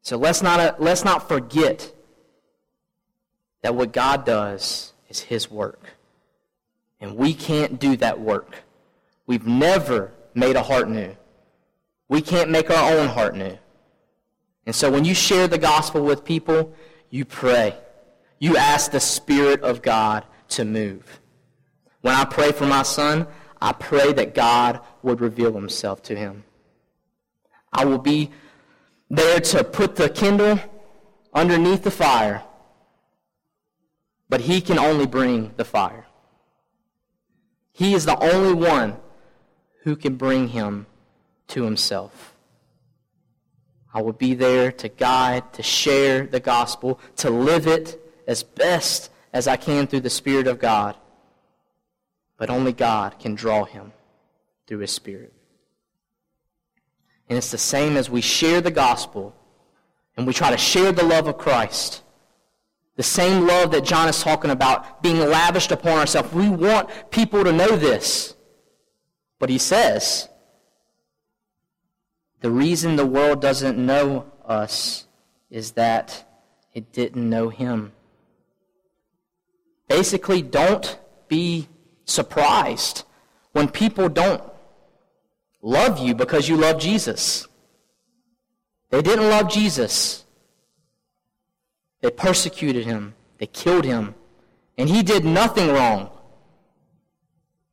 So 0.00 0.16
let's 0.16 0.40
not, 0.40 0.60
uh, 0.60 0.74
let's 0.78 1.04
not 1.04 1.28
forget 1.28 1.92
that 3.62 3.74
what 3.74 3.92
God 3.92 4.24
does 4.24 4.94
is 5.10 5.20
his 5.20 5.50
work. 5.50 5.97
And 7.00 7.16
we 7.16 7.34
can't 7.34 7.78
do 7.78 7.96
that 7.96 8.20
work. 8.20 8.64
We've 9.26 9.46
never 9.46 10.12
made 10.34 10.56
a 10.56 10.62
heart 10.62 10.88
new. 10.88 11.16
We 12.08 12.20
can't 12.20 12.50
make 12.50 12.70
our 12.70 12.98
own 12.98 13.08
heart 13.08 13.36
new. 13.36 13.58
And 14.66 14.74
so 14.74 14.90
when 14.90 15.04
you 15.04 15.14
share 15.14 15.48
the 15.48 15.58
gospel 15.58 16.02
with 16.02 16.24
people, 16.24 16.74
you 17.10 17.24
pray. 17.24 17.76
You 18.38 18.56
ask 18.56 18.90
the 18.90 19.00
Spirit 19.00 19.62
of 19.62 19.82
God 19.82 20.24
to 20.50 20.64
move. 20.64 21.20
When 22.00 22.14
I 22.14 22.24
pray 22.24 22.52
for 22.52 22.66
my 22.66 22.82
son, 22.82 23.26
I 23.60 23.72
pray 23.72 24.12
that 24.12 24.34
God 24.34 24.80
would 25.02 25.20
reveal 25.20 25.52
himself 25.52 26.02
to 26.04 26.16
him. 26.16 26.44
I 27.72 27.84
will 27.84 27.98
be 27.98 28.30
there 29.10 29.40
to 29.40 29.64
put 29.64 29.96
the 29.96 30.08
kindle 30.08 30.58
underneath 31.34 31.82
the 31.82 31.90
fire, 31.90 32.42
but 34.28 34.42
he 34.42 34.60
can 34.60 34.78
only 34.78 35.06
bring 35.06 35.52
the 35.56 35.64
fire. 35.64 36.06
He 37.78 37.94
is 37.94 38.06
the 38.06 38.18
only 38.18 38.54
one 38.54 38.96
who 39.84 39.94
can 39.94 40.16
bring 40.16 40.48
him 40.48 40.86
to 41.46 41.62
himself. 41.62 42.34
I 43.94 44.02
will 44.02 44.14
be 44.14 44.34
there 44.34 44.72
to 44.72 44.88
guide, 44.88 45.52
to 45.52 45.62
share 45.62 46.26
the 46.26 46.40
gospel, 46.40 46.98
to 47.18 47.30
live 47.30 47.68
it 47.68 48.00
as 48.26 48.42
best 48.42 49.12
as 49.32 49.46
I 49.46 49.54
can 49.54 49.86
through 49.86 50.00
the 50.00 50.10
Spirit 50.10 50.48
of 50.48 50.58
God. 50.58 50.96
But 52.36 52.50
only 52.50 52.72
God 52.72 53.20
can 53.20 53.36
draw 53.36 53.64
him 53.64 53.92
through 54.66 54.78
his 54.78 54.90
Spirit. 54.90 55.32
And 57.28 57.38
it's 57.38 57.52
the 57.52 57.58
same 57.58 57.96
as 57.96 58.10
we 58.10 58.22
share 58.22 58.60
the 58.60 58.72
gospel 58.72 59.36
and 60.16 60.26
we 60.26 60.32
try 60.32 60.50
to 60.50 60.58
share 60.58 60.90
the 60.90 61.04
love 61.04 61.28
of 61.28 61.38
Christ. 61.38 62.02
The 62.98 63.04
same 63.04 63.46
love 63.46 63.70
that 63.70 63.84
John 63.84 64.08
is 64.08 64.20
talking 64.20 64.50
about 64.50 65.04
being 65.04 65.20
lavished 65.20 65.70
upon 65.70 65.98
ourselves. 65.98 66.32
We 66.32 66.48
want 66.48 66.90
people 67.12 67.44
to 67.44 67.52
know 67.52 67.76
this. 67.76 68.34
But 69.38 69.50
he 69.50 69.58
says, 69.58 70.28
the 72.40 72.50
reason 72.50 72.96
the 72.96 73.06
world 73.06 73.40
doesn't 73.40 73.78
know 73.78 74.26
us 74.44 75.06
is 75.48 75.72
that 75.72 76.28
it 76.74 76.92
didn't 76.92 77.30
know 77.30 77.50
him. 77.50 77.92
Basically, 79.88 80.42
don't 80.42 80.98
be 81.28 81.68
surprised 82.04 83.04
when 83.52 83.68
people 83.68 84.08
don't 84.08 84.42
love 85.62 86.00
you 86.00 86.16
because 86.16 86.48
you 86.48 86.56
love 86.56 86.80
Jesus. 86.80 87.46
They 88.90 89.02
didn't 89.02 89.30
love 89.30 89.48
Jesus. 89.48 90.24
They 92.00 92.10
persecuted 92.10 92.84
him. 92.84 93.14
They 93.38 93.46
killed 93.46 93.84
him. 93.84 94.14
And 94.76 94.88
he 94.88 95.02
did 95.02 95.24
nothing 95.24 95.68
wrong. 95.68 96.10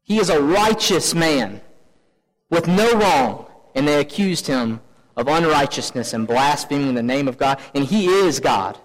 He 0.04 0.20
is 0.20 0.30
a 0.30 0.42
righteous 0.42 1.14
man 1.14 1.62
with 2.50 2.68
no 2.68 2.94
wrong. 2.94 3.46
And 3.76 3.88
they 3.88 4.00
accused 4.00 4.48
him 4.48 4.82
of 5.16 5.28
unrighteousness 5.28 6.14
and 6.14 6.28
blaspheming 6.28 6.96
the 6.96 7.04
name 7.04 7.28
of 7.28 7.38
God. 7.38 7.60
And 7.74 7.86
he 7.86 8.08
is 8.08 8.40
God. 8.40 8.78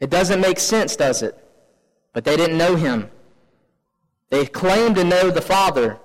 It 0.00 0.10
doesn't 0.10 0.40
make 0.40 0.58
sense, 0.58 0.96
does 0.96 1.22
it? 1.22 1.36
But 2.12 2.24
they 2.24 2.36
didn't 2.36 2.58
know 2.58 2.76
him. 2.76 3.10
They 4.30 4.46
claimed 4.46 4.96
to 4.96 5.04
know 5.04 5.30
the 5.30 5.40
Father. 5.40 5.98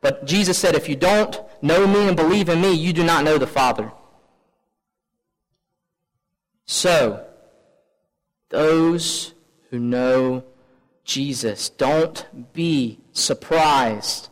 But 0.00 0.24
Jesus 0.24 0.58
said, 0.58 0.74
if 0.74 0.88
you 0.88 0.96
don't 0.96 1.40
know 1.60 1.86
me 1.86 2.08
and 2.08 2.16
believe 2.16 2.48
in 2.48 2.60
me, 2.60 2.72
you 2.72 2.92
do 2.92 3.04
not 3.04 3.24
know 3.24 3.38
the 3.38 3.46
Father. 3.46 3.92
So, 6.70 7.24
those 8.50 9.32
who 9.70 9.78
know 9.78 10.44
Jesus, 11.02 11.70
don't 11.70 12.26
be 12.52 12.98
surprised 13.12 14.28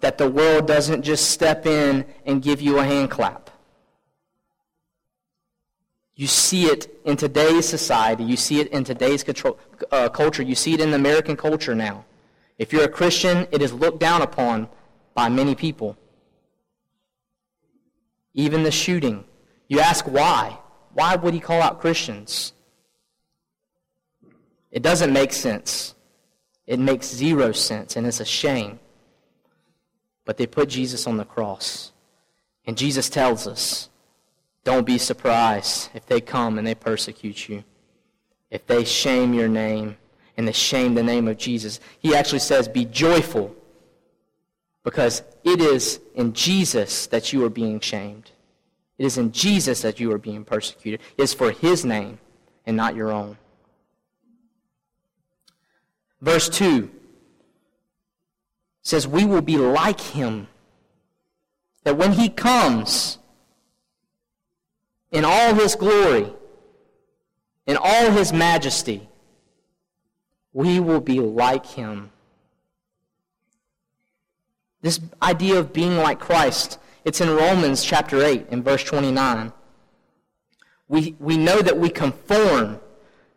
that 0.00 0.16
the 0.16 0.28
world 0.28 0.66
doesn't 0.66 1.02
just 1.02 1.28
step 1.28 1.66
in 1.66 2.06
and 2.24 2.42
give 2.42 2.62
you 2.62 2.78
a 2.78 2.84
hand 2.84 3.10
clap. 3.10 3.50
You 6.14 6.26
see 6.26 6.64
it 6.64 6.88
in 7.04 7.18
today's 7.18 7.68
society. 7.68 8.24
You 8.24 8.38
see 8.38 8.60
it 8.60 8.68
in 8.68 8.84
today's 8.84 9.22
control, 9.22 9.58
uh, 9.92 10.08
culture. 10.08 10.42
You 10.42 10.54
see 10.54 10.72
it 10.72 10.80
in 10.80 10.94
American 10.94 11.36
culture 11.36 11.74
now. 11.74 12.06
If 12.56 12.72
you're 12.72 12.84
a 12.84 12.88
Christian, 12.88 13.46
it 13.52 13.60
is 13.60 13.74
looked 13.74 14.00
down 14.00 14.22
upon 14.22 14.68
by 15.12 15.28
many 15.28 15.54
people. 15.54 15.98
Even 18.32 18.62
the 18.62 18.70
shooting. 18.70 19.24
You 19.68 19.80
ask 19.80 20.06
why. 20.06 20.60
Why 20.94 21.16
would 21.16 21.34
he 21.34 21.40
call 21.40 21.60
out 21.60 21.80
Christians? 21.80 22.52
It 24.70 24.82
doesn't 24.82 25.12
make 25.12 25.32
sense. 25.32 25.94
It 26.66 26.78
makes 26.78 27.06
zero 27.06 27.52
sense, 27.52 27.96
and 27.96 28.06
it's 28.06 28.20
a 28.20 28.24
shame. 28.24 28.80
But 30.24 30.36
they 30.36 30.46
put 30.46 30.68
Jesus 30.70 31.06
on 31.06 31.16
the 31.16 31.24
cross. 31.24 31.92
And 32.66 32.78
Jesus 32.78 33.10
tells 33.10 33.46
us 33.46 33.90
don't 34.64 34.86
be 34.86 34.96
surprised 34.96 35.90
if 35.92 36.06
they 36.06 36.20
come 36.20 36.56
and 36.56 36.66
they 36.66 36.74
persecute 36.74 37.48
you, 37.48 37.64
if 38.50 38.66
they 38.66 38.84
shame 38.84 39.34
your 39.34 39.48
name 39.48 39.98
and 40.36 40.48
they 40.48 40.52
shame 40.52 40.94
the 40.94 41.02
name 41.02 41.28
of 41.28 41.36
Jesus. 41.36 41.80
He 41.98 42.14
actually 42.14 42.38
says, 42.38 42.66
Be 42.66 42.86
joyful 42.86 43.54
because 44.82 45.22
it 45.44 45.60
is 45.60 46.00
in 46.14 46.32
Jesus 46.32 47.06
that 47.08 47.32
you 47.32 47.44
are 47.44 47.50
being 47.50 47.78
shamed. 47.80 48.30
It 48.98 49.06
is 49.06 49.18
in 49.18 49.32
Jesus 49.32 49.82
that 49.82 49.98
you 49.98 50.12
are 50.12 50.18
being 50.18 50.44
persecuted. 50.44 51.00
It 51.16 51.22
is 51.22 51.34
for 51.34 51.50
his 51.50 51.84
name 51.84 52.18
and 52.64 52.76
not 52.76 52.94
your 52.94 53.12
own. 53.12 53.36
Verse 56.20 56.48
2 56.48 56.90
says, 58.82 59.06
We 59.06 59.24
will 59.24 59.42
be 59.42 59.58
like 59.58 60.00
him. 60.00 60.48
That 61.82 61.98
when 61.98 62.12
he 62.12 62.30
comes, 62.30 63.18
in 65.14 65.24
all 65.24 65.54
his 65.54 65.74
glory, 65.74 66.32
in 67.66 67.76
all 67.76 68.10
his 68.10 68.32
majesty, 68.32 69.08
we 70.52 70.80
will 70.80 71.00
be 71.00 71.20
like 71.20 71.66
him. 71.66 72.10
This 74.80 75.00
idea 75.22 75.58
of 75.58 75.72
being 75.72 75.96
like 75.96 76.20
Christ, 76.20 76.78
it's 77.04 77.20
in 77.20 77.30
Romans 77.30 77.84
chapter 77.84 78.24
8 78.24 78.46
in 78.50 78.62
verse 78.62 78.82
29. 78.82 79.52
We, 80.88 81.16
we 81.18 81.36
know 81.36 81.60
that 81.60 81.78
we 81.78 81.90
conform 81.90 82.80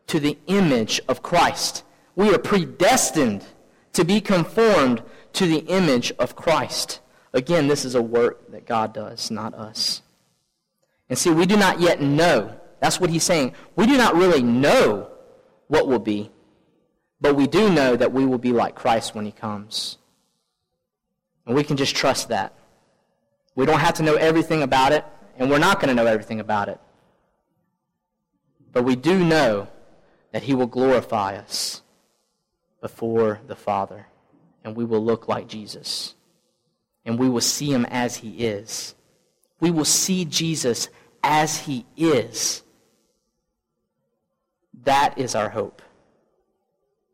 to 0.07 0.19
the 0.19 0.37
image 0.47 1.01
of 1.07 1.21
Christ. 1.21 1.83
We 2.15 2.33
are 2.33 2.39
predestined 2.39 3.45
to 3.93 4.05
be 4.05 4.21
conformed 4.21 5.03
to 5.33 5.45
the 5.45 5.59
image 5.67 6.11
of 6.17 6.35
Christ. 6.35 7.01
Again, 7.33 7.67
this 7.67 7.83
is 7.83 7.93
a 7.93 8.01
work 8.01 8.51
that 8.51 8.65
God 8.65 8.93
does, 8.93 9.29
not 9.29 9.53
us. 9.53 10.01
And 11.09 11.17
see, 11.17 11.29
we 11.29 11.45
do 11.45 11.57
not 11.57 11.79
yet 11.79 12.01
know. 12.01 12.57
That's 12.79 12.99
what 12.99 13.09
he's 13.09 13.23
saying. 13.23 13.53
We 13.75 13.85
do 13.85 13.97
not 13.97 14.15
really 14.15 14.41
know 14.41 15.09
what 15.67 15.87
will 15.87 15.99
be, 15.99 16.31
but 17.19 17.35
we 17.35 17.47
do 17.47 17.69
know 17.69 17.95
that 17.95 18.13
we 18.13 18.25
will 18.25 18.37
be 18.37 18.51
like 18.51 18.75
Christ 18.75 19.13
when 19.13 19.25
he 19.25 19.31
comes. 19.31 19.97
And 21.45 21.55
we 21.55 21.63
can 21.63 21.77
just 21.77 21.95
trust 21.95 22.29
that. 22.29 22.53
We 23.57 23.65
don't 23.65 23.79
have 23.79 23.95
to 23.95 24.03
know 24.03 24.13
everything 24.13 24.61
about 24.61 24.91
it, 24.91 25.03
and 25.35 25.49
we're 25.49 25.57
not 25.57 25.79
going 25.79 25.87
to 25.87 25.95
know 25.95 26.05
everything 26.05 26.39
about 26.39 26.69
it. 26.69 26.79
But 28.71 28.83
we 28.83 28.95
do 28.95 29.17
know 29.25 29.67
that 30.31 30.43
he 30.43 30.53
will 30.53 30.67
glorify 30.67 31.35
us 31.35 31.81
before 32.81 33.39
the 33.47 33.55
Father, 33.55 34.05
and 34.63 34.75
we 34.75 34.85
will 34.85 35.03
look 35.03 35.27
like 35.27 35.47
Jesus, 35.47 36.13
and 37.03 37.17
we 37.17 37.27
will 37.27 37.41
see 37.41 37.73
him 37.73 37.87
as 37.89 38.17
he 38.17 38.45
is. 38.45 38.93
We 39.59 39.71
will 39.71 39.85
see 39.85 40.23
Jesus 40.23 40.89
as 41.23 41.61
he 41.61 41.83
is. 41.97 42.61
That 44.83 45.17
is 45.17 45.33
our 45.33 45.49
hope. 45.49 45.81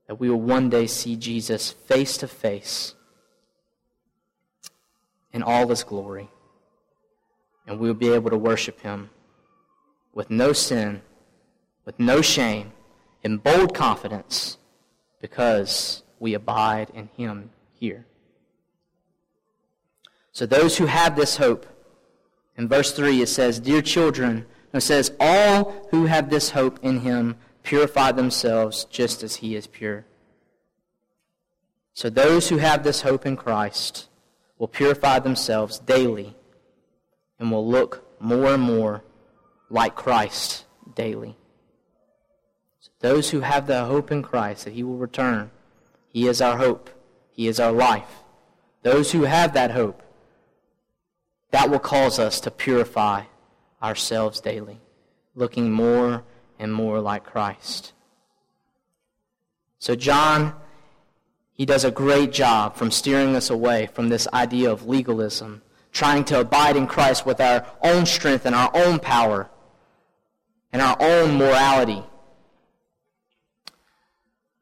That 0.07 0.19
we 0.19 0.29
will 0.29 0.41
one 0.41 0.69
day 0.69 0.87
see 0.87 1.15
Jesus 1.15 1.71
face 1.71 2.17
to 2.17 2.27
face 2.27 2.95
in 5.31 5.41
all 5.41 5.69
his 5.69 5.85
glory. 5.85 6.29
And 7.65 7.79
we 7.79 7.87
will 7.87 7.95
be 7.95 8.09
able 8.09 8.29
to 8.29 8.37
worship 8.37 8.81
him 8.81 9.09
with 10.13 10.29
no 10.29 10.53
sin, 10.53 11.01
with 11.85 11.99
no 11.99 12.21
shame, 12.21 12.73
in 13.23 13.37
bold 13.37 13.73
confidence, 13.73 14.57
because 15.21 16.03
we 16.19 16.33
abide 16.33 16.89
in 16.93 17.09
him 17.15 17.49
here. 17.73 18.05
So 20.31 20.45
those 20.45 20.77
who 20.77 20.87
have 20.87 21.15
this 21.15 21.37
hope, 21.37 21.65
in 22.57 22.67
verse 22.67 22.91
3 22.91 23.21
it 23.21 23.27
says, 23.27 23.59
Dear 23.59 23.81
children, 23.81 24.45
it 24.73 24.81
says, 24.81 25.11
All 25.19 25.87
who 25.91 26.05
have 26.07 26.29
this 26.29 26.51
hope 26.51 26.79
in 26.81 27.01
him 27.01 27.37
purify 27.61 28.11
themselves 28.11 28.85
just 28.85 29.23
as 29.23 29.37
he 29.37 29.55
is 29.55 29.67
pure. 29.67 30.05
So 31.93 32.09
those 32.09 32.49
who 32.49 32.57
have 32.57 32.83
this 32.83 33.01
hope 33.01 33.25
in 33.25 33.37
Christ 33.37 34.09
will 34.57 34.67
purify 34.67 35.19
themselves 35.19 35.79
daily 35.79 36.35
and 37.39 37.51
will 37.51 37.67
look 37.67 38.05
more 38.19 38.53
and 38.53 38.63
more 38.63 39.03
like 39.69 39.95
Christ 39.95 40.65
daily. 40.95 41.35
So 42.79 42.91
those 42.99 43.29
who 43.31 43.41
have 43.41 43.67
the 43.67 43.85
hope 43.85 44.11
in 44.11 44.21
Christ 44.21 44.65
that 44.65 44.73
he 44.73 44.83
will 44.83 44.97
return, 44.97 45.51
he 46.09 46.27
is 46.27 46.41
our 46.41 46.57
hope, 46.57 46.89
he 47.31 47.47
is 47.47 47.59
our 47.59 47.71
life. 47.71 48.23
Those 48.83 49.11
who 49.11 49.23
have 49.23 49.53
that 49.53 49.71
hope, 49.71 50.03
that 51.51 51.69
will 51.69 51.79
cause 51.79 52.19
us 52.19 52.39
to 52.41 52.51
purify 52.51 53.23
ourselves 53.81 54.39
daily, 54.39 54.79
looking 55.35 55.71
more 55.71 56.23
and 56.59 56.73
more 56.73 56.99
like 56.99 57.23
Christ. 57.25 57.93
So, 59.79 59.95
John, 59.95 60.55
he 61.51 61.65
does 61.65 61.83
a 61.83 61.91
great 61.91 62.31
job 62.31 62.75
from 62.75 62.89
steering 62.89 63.35
us 63.35 63.49
away 63.49 63.87
from 63.93 64.09
this 64.09 64.27
idea 64.33 64.71
of 64.71 64.87
legalism, 64.87 65.61
trying 65.93 66.25
to 66.25 66.39
abide 66.39 66.75
in 66.75 66.87
Christ 66.87 67.25
with 67.25 67.39
our 67.39 67.65
own 67.81 68.05
strength 68.05 68.45
and 68.45 68.53
our 68.53 68.71
own 68.73 68.99
power 68.99 69.49
and 70.73 70.81
our 70.81 70.97
own 70.99 71.37
morality. 71.37 72.03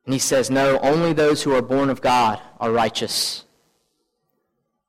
And 0.06 0.14
he 0.14 0.20
says, 0.20 0.52
No, 0.52 0.78
only 0.80 1.14
those 1.14 1.42
who 1.42 1.56
are 1.56 1.62
born 1.62 1.90
of 1.90 2.02
God 2.02 2.40
are 2.60 2.72
righteous. 2.72 3.46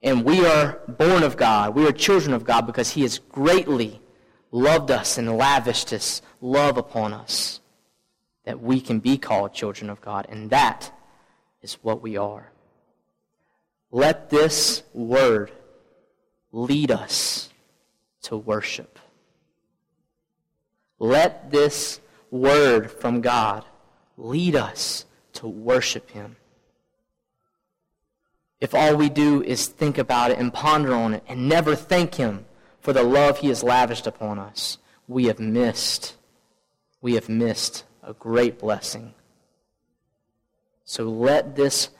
And 0.02 0.24
we 0.24 0.44
are 0.44 0.80
born 0.88 1.22
of 1.22 1.36
God. 1.36 1.76
We 1.76 1.86
are 1.86 1.92
children 1.92 2.34
of 2.34 2.44
God 2.44 2.66
because 2.66 2.90
he 2.90 3.02
has 3.02 3.20
greatly 3.20 4.00
loved 4.50 4.90
us 4.90 5.16
and 5.16 5.38
lavished 5.38 5.90
his 5.90 6.22
love 6.40 6.76
upon 6.76 7.14
us 7.14 7.60
that 8.44 8.60
we 8.60 8.80
can 8.80 8.98
be 8.98 9.16
called 9.16 9.54
children 9.54 9.88
of 9.88 10.00
God. 10.00 10.26
And 10.28 10.50
that 10.50 10.92
is 11.62 11.74
what 11.82 12.02
we 12.02 12.16
are. 12.16 12.50
Let 13.92 14.30
this 14.30 14.82
word 14.92 15.52
lead 16.52 16.90
us 16.90 17.50
to 18.22 18.36
worship. 18.36 18.98
Let 20.98 21.50
this 21.50 22.00
word 22.30 22.90
from 22.90 23.20
God 23.20 23.64
lead 24.16 24.54
us 24.54 25.06
to 25.34 25.48
worship 25.48 26.10
him. 26.10 26.36
If 28.60 28.74
all 28.74 28.94
we 28.94 29.08
do 29.08 29.42
is 29.42 29.66
think 29.66 29.98
about 29.98 30.30
it 30.30 30.38
and 30.38 30.54
ponder 30.54 30.94
on 30.94 31.14
it 31.14 31.24
and 31.26 31.48
never 31.48 31.74
thank 31.74 32.14
him 32.14 32.44
for 32.80 32.92
the 32.92 33.02
love 33.02 33.38
he 33.38 33.48
has 33.48 33.64
lavished 33.64 34.06
upon 34.06 34.38
us, 34.38 34.78
we 35.08 35.24
have 35.24 35.40
missed 35.40 36.16
we 37.02 37.14
have 37.14 37.28
missed 37.28 37.84
a 38.02 38.14
great 38.14 38.60
blessing. 38.60 39.12
So 40.84 41.10
let 41.10 41.56
this, 41.56 41.90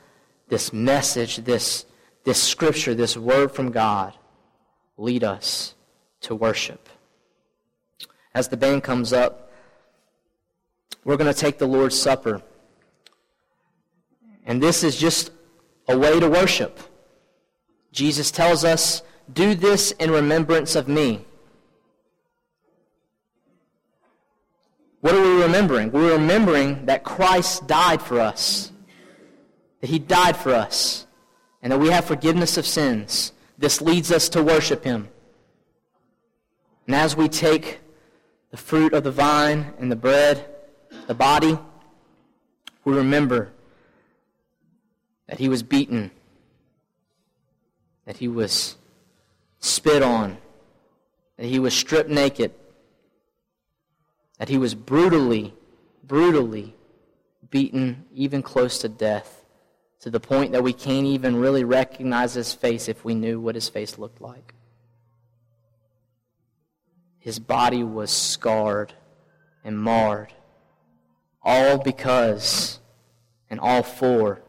this 0.47 0.71
message, 0.71 1.37
this, 1.37 1.85
this 2.23 2.41
scripture, 2.41 2.95
this 2.95 3.17
word 3.17 3.51
from 3.51 3.71
God 3.71 4.13
lead 4.97 5.23
us 5.23 5.75
to 6.21 6.35
worship. 6.35 6.89
As 8.33 8.47
the 8.47 8.57
band 8.57 8.83
comes 8.83 9.13
up, 9.13 9.51
we're 11.03 11.17
going 11.17 11.31
to 11.31 11.39
take 11.39 11.57
the 11.57 11.67
Lord's 11.67 11.99
Supper. 11.99 12.41
And 14.45 14.61
this 14.61 14.83
is 14.83 14.95
just 14.95 15.31
a 15.87 15.97
way 15.97 16.19
to 16.19 16.29
worship. 16.29 16.79
Jesus 17.91 18.31
tells 18.31 18.63
us, 18.63 19.03
Do 19.31 19.53
this 19.53 19.91
in 19.91 20.11
remembrance 20.11 20.75
of 20.75 20.87
me. 20.87 21.25
What 25.01 25.15
are 25.15 25.21
we 25.21 25.41
remembering? 25.41 25.91
We're 25.91 26.13
remembering 26.13 26.85
that 26.85 27.03
Christ 27.03 27.67
died 27.67 28.01
for 28.01 28.21
us, 28.21 28.71
that 29.81 29.89
he 29.89 29.99
died 29.99 30.37
for 30.37 30.53
us, 30.53 31.05
and 31.61 31.73
that 31.73 31.79
we 31.79 31.89
have 31.89 32.05
forgiveness 32.05 32.57
of 32.57 32.65
sins. 32.65 33.32
This 33.57 33.81
leads 33.81 34.11
us 34.11 34.29
to 34.29 34.43
worship 34.43 34.83
him. 34.83 35.09
And 36.87 36.95
as 36.95 37.15
we 37.15 37.29
take 37.29 37.79
the 38.51 38.57
fruit 38.57 38.93
of 38.93 39.03
the 39.03 39.11
vine 39.11 39.73
and 39.79 39.91
the 39.91 39.95
bread, 39.95 40.45
the 41.07 41.13
body, 41.13 41.57
we 42.83 42.93
remember 42.93 43.51
that 45.27 45.39
he 45.39 45.49
was 45.49 45.63
beaten, 45.63 46.11
that 48.05 48.17
he 48.17 48.27
was 48.27 48.75
spit 49.59 50.03
on, 50.03 50.37
that 51.37 51.45
he 51.45 51.59
was 51.59 51.73
stripped 51.73 52.09
naked, 52.09 52.51
that 54.37 54.49
he 54.49 54.57
was 54.57 54.75
brutally, 54.75 55.53
brutally 56.03 56.75
beaten, 57.49 58.05
even 58.13 58.41
close 58.41 58.77
to 58.79 58.89
death, 58.89 59.42
to 60.03 60.09
the 60.09 60.19
point 60.19 60.51
that 60.51 60.61
we 60.61 60.73
can't 60.73 61.05
even 61.05 61.37
really 61.37 61.63
recognize 61.63 62.33
his 62.33 62.51
face 62.51 62.89
if 62.89 63.05
we 63.05 63.15
knew 63.15 63.39
what 63.39 63.55
his 63.55 63.69
face 63.69 63.97
looked 63.97 64.19
like. 64.19 64.53
His 67.19 67.39
body 67.39 67.85
was 67.85 68.11
scarred 68.11 68.91
and 69.63 69.79
marred, 69.79 70.33
all 71.41 71.77
because 71.77 72.81
and 73.49 73.61
all 73.61 73.81
for 73.81 74.41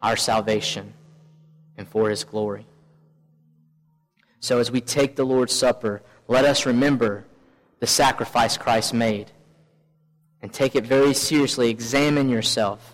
our 0.00 0.16
salvation 0.16 0.94
and 1.76 1.88
for 1.88 2.08
his 2.08 2.22
glory. 2.22 2.64
So 4.38 4.60
as 4.60 4.70
we 4.70 4.80
take 4.80 5.16
the 5.16 5.26
Lord's 5.26 5.52
Supper, 5.52 6.00
let 6.28 6.44
us 6.44 6.64
remember 6.64 7.24
the 7.80 7.88
sacrifice 7.88 8.56
Christ 8.56 8.94
made. 8.94 9.32
And 10.40 10.52
take 10.52 10.76
it 10.76 10.86
very 10.86 11.12
seriously. 11.12 11.70
Examine 11.70 12.28
yourself. 12.28 12.93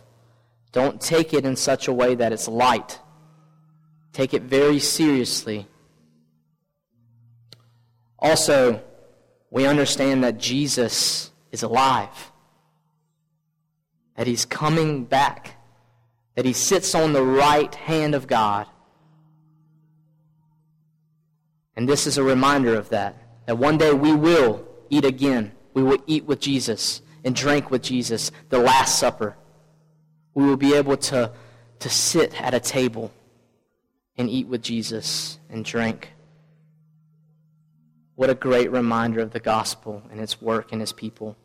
Don't 0.73 1.01
take 1.01 1.35
it 1.35 1.45
in 1.45 1.57
such 1.57 1.89
a 1.89 1.93
way 1.93 2.15
that 2.15 2.33
it's 2.33 2.47
light. 2.47 3.01
Take 4.13 4.35
it 4.35 4.43
very 4.43 4.79
seriously. 4.79 5.67
Also, 8.19 8.83
we 9.51 9.67
understand 9.67 10.23
that 10.25 10.39
Jesus 10.39 11.33
is 11.51 11.63
alive, 11.63 12.33
that 14.17 14.27
he's 14.27 14.45
coming 14.45 15.05
back, 15.05 15.57
that 16.35 16.45
he 16.45 16.53
sits 16.53 16.95
on 16.95 17.13
the 17.13 17.23
right 17.23 17.75
hand 17.75 18.15
of 18.15 18.27
God. 18.27 18.67
And 21.75 21.89
this 21.89 22.07
is 22.07 22.19
a 22.19 22.23
reminder 22.23 22.75
of 22.75 22.91
that, 22.91 23.17
that 23.47 23.57
one 23.57 23.79
day 23.79 23.93
we 23.93 24.15
will 24.15 24.67
eat 24.91 25.05
again. 25.05 25.53
We 25.73 25.83
will 25.83 26.03
eat 26.07 26.27
with 26.27 26.41
Jesus 26.41 27.01
and 27.25 27.35
drink 27.35 27.71
with 27.71 27.83
Jesus, 27.83 28.31
the 28.51 28.59
Last 28.59 28.99
Supper. 28.99 29.37
We 30.35 30.45
will 30.45 30.57
be 30.57 30.75
able 30.75 30.97
to, 30.97 31.33
to 31.81 31.91
sit 31.91 32.41
at 32.41 32.55
a 32.55 32.61
table 32.61 33.13
and 34.17 34.29
eat 34.29 34.47
with 34.47 34.63
Jesus 34.63 35.39
and 35.49 35.65
drink. 35.65 36.13
What 38.15 38.31
a 38.31 38.35
great 38.35 38.71
reminder 38.71 39.21
of 39.21 39.31
the 39.31 39.41
gospel 39.41 40.03
and 40.11 40.21
its 40.21 40.43
work 40.43 40.73
and 40.73 40.83
its 40.83 40.93
people. 40.93 41.37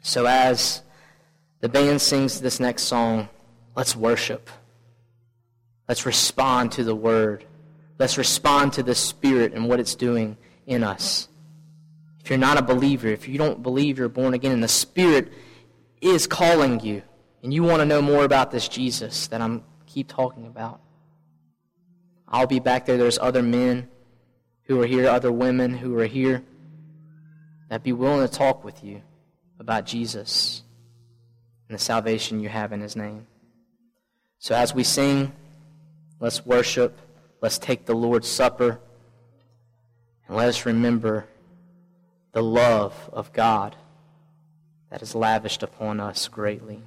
So, 0.00 0.26
as 0.26 0.82
the 1.60 1.68
band 1.68 2.00
sings 2.00 2.40
this 2.40 2.58
next 2.58 2.84
song, 2.84 3.28
let's 3.76 3.94
worship. 3.94 4.50
Let's 5.88 6.06
respond 6.06 6.72
to 6.72 6.84
the 6.84 6.94
Word. 6.94 7.44
Let's 7.98 8.18
respond 8.18 8.72
to 8.74 8.82
the 8.82 8.94
Spirit 8.94 9.52
and 9.52 9.68
what 9.68 9.80
it's 9.80 9.94
doing 9.94 10.36
in 10.66 10.82
us. 10.82 11.28
If 12.20 12.30
you're 12.30 12.38
not 12.38 12.58
a 12.58 12.62
believer, 12.62 13.08
if 13.08 13.28
you 13.28 13.36
don't 13.36 13.62
believe 13.62 13.98
you're 13.98 14.08
born 14.08 14.32
again, 14.32 14.52
and 14.52 14.62
the 14.62 14.68
Spirit 14.68 15.32
is 16.04 16.26
calling 16.26 16.80
you, 16.80 17.02
and 17.42 17.52
you 17.52 17.62
want 17.62 17.80
to 17.80 17.86
know 17.86 18.02
more 18.02 18.24
about 18.24 18.50
this 18.50 18.68
Jesus 18.68 19.26
that 19.28 19.40
I'm 19.40 19.64
keep 19.86 20.08
talking 20.08 20.46
about, 20.46 20.80
I'll 22.28 22.46
be 22.46 22.58
back 22.58 22.86
there. 22.86 22.96
There's 22.96 23.18
other 23.18 23.42
men 23.42 23.88
who 24.64 24.82
are 24.82 24.86
here, 24.86 25.08
other 25.08 25.30
women 25.30 25.74
who 25.74 25.96
are 25.98 26.06
here 26.06 26.42
that 27.68 27.82
be 27.82 27.92
willing 27.92 28.26
to 28.26 28.32
talk 28.32 28.64
with 28.64 28.82
you 28.82 29.02
about 29.60 29.86
Jesus 29.86 30.62
and 31.68 31.78
the 31.78 31.82
salvation 31.82 32.40
you 32.40 32.48
have 32.48 32.72
in 32.72 32.80
his 32.80 32.96
name. 32.96 33.26
So 34.38 34.54
as 34.54 34.74
we 34.74 34.82
sing, 34.82 35.32
let's 36.18 36.44
worship, 36.44 36.98
let's 37.40 37.58
take 37.58 37.86
the 37.86 37.94
Lord's 37.94 38.28
Supper, 38.28 38.80
and 40.26 40.36
let 40.36 40.48
us 40.48 40.66
remember 40.66 41.26
the 42.32 42.42
love 42.42 43.10
of 43.12 43.32
God 43.32 43.76
that 44.94 45.02
is 45.02 45.16
lavished 45.16 45.64
upon 45.64 45.98
us 45.98 46.28
greatly. 46.28 46.80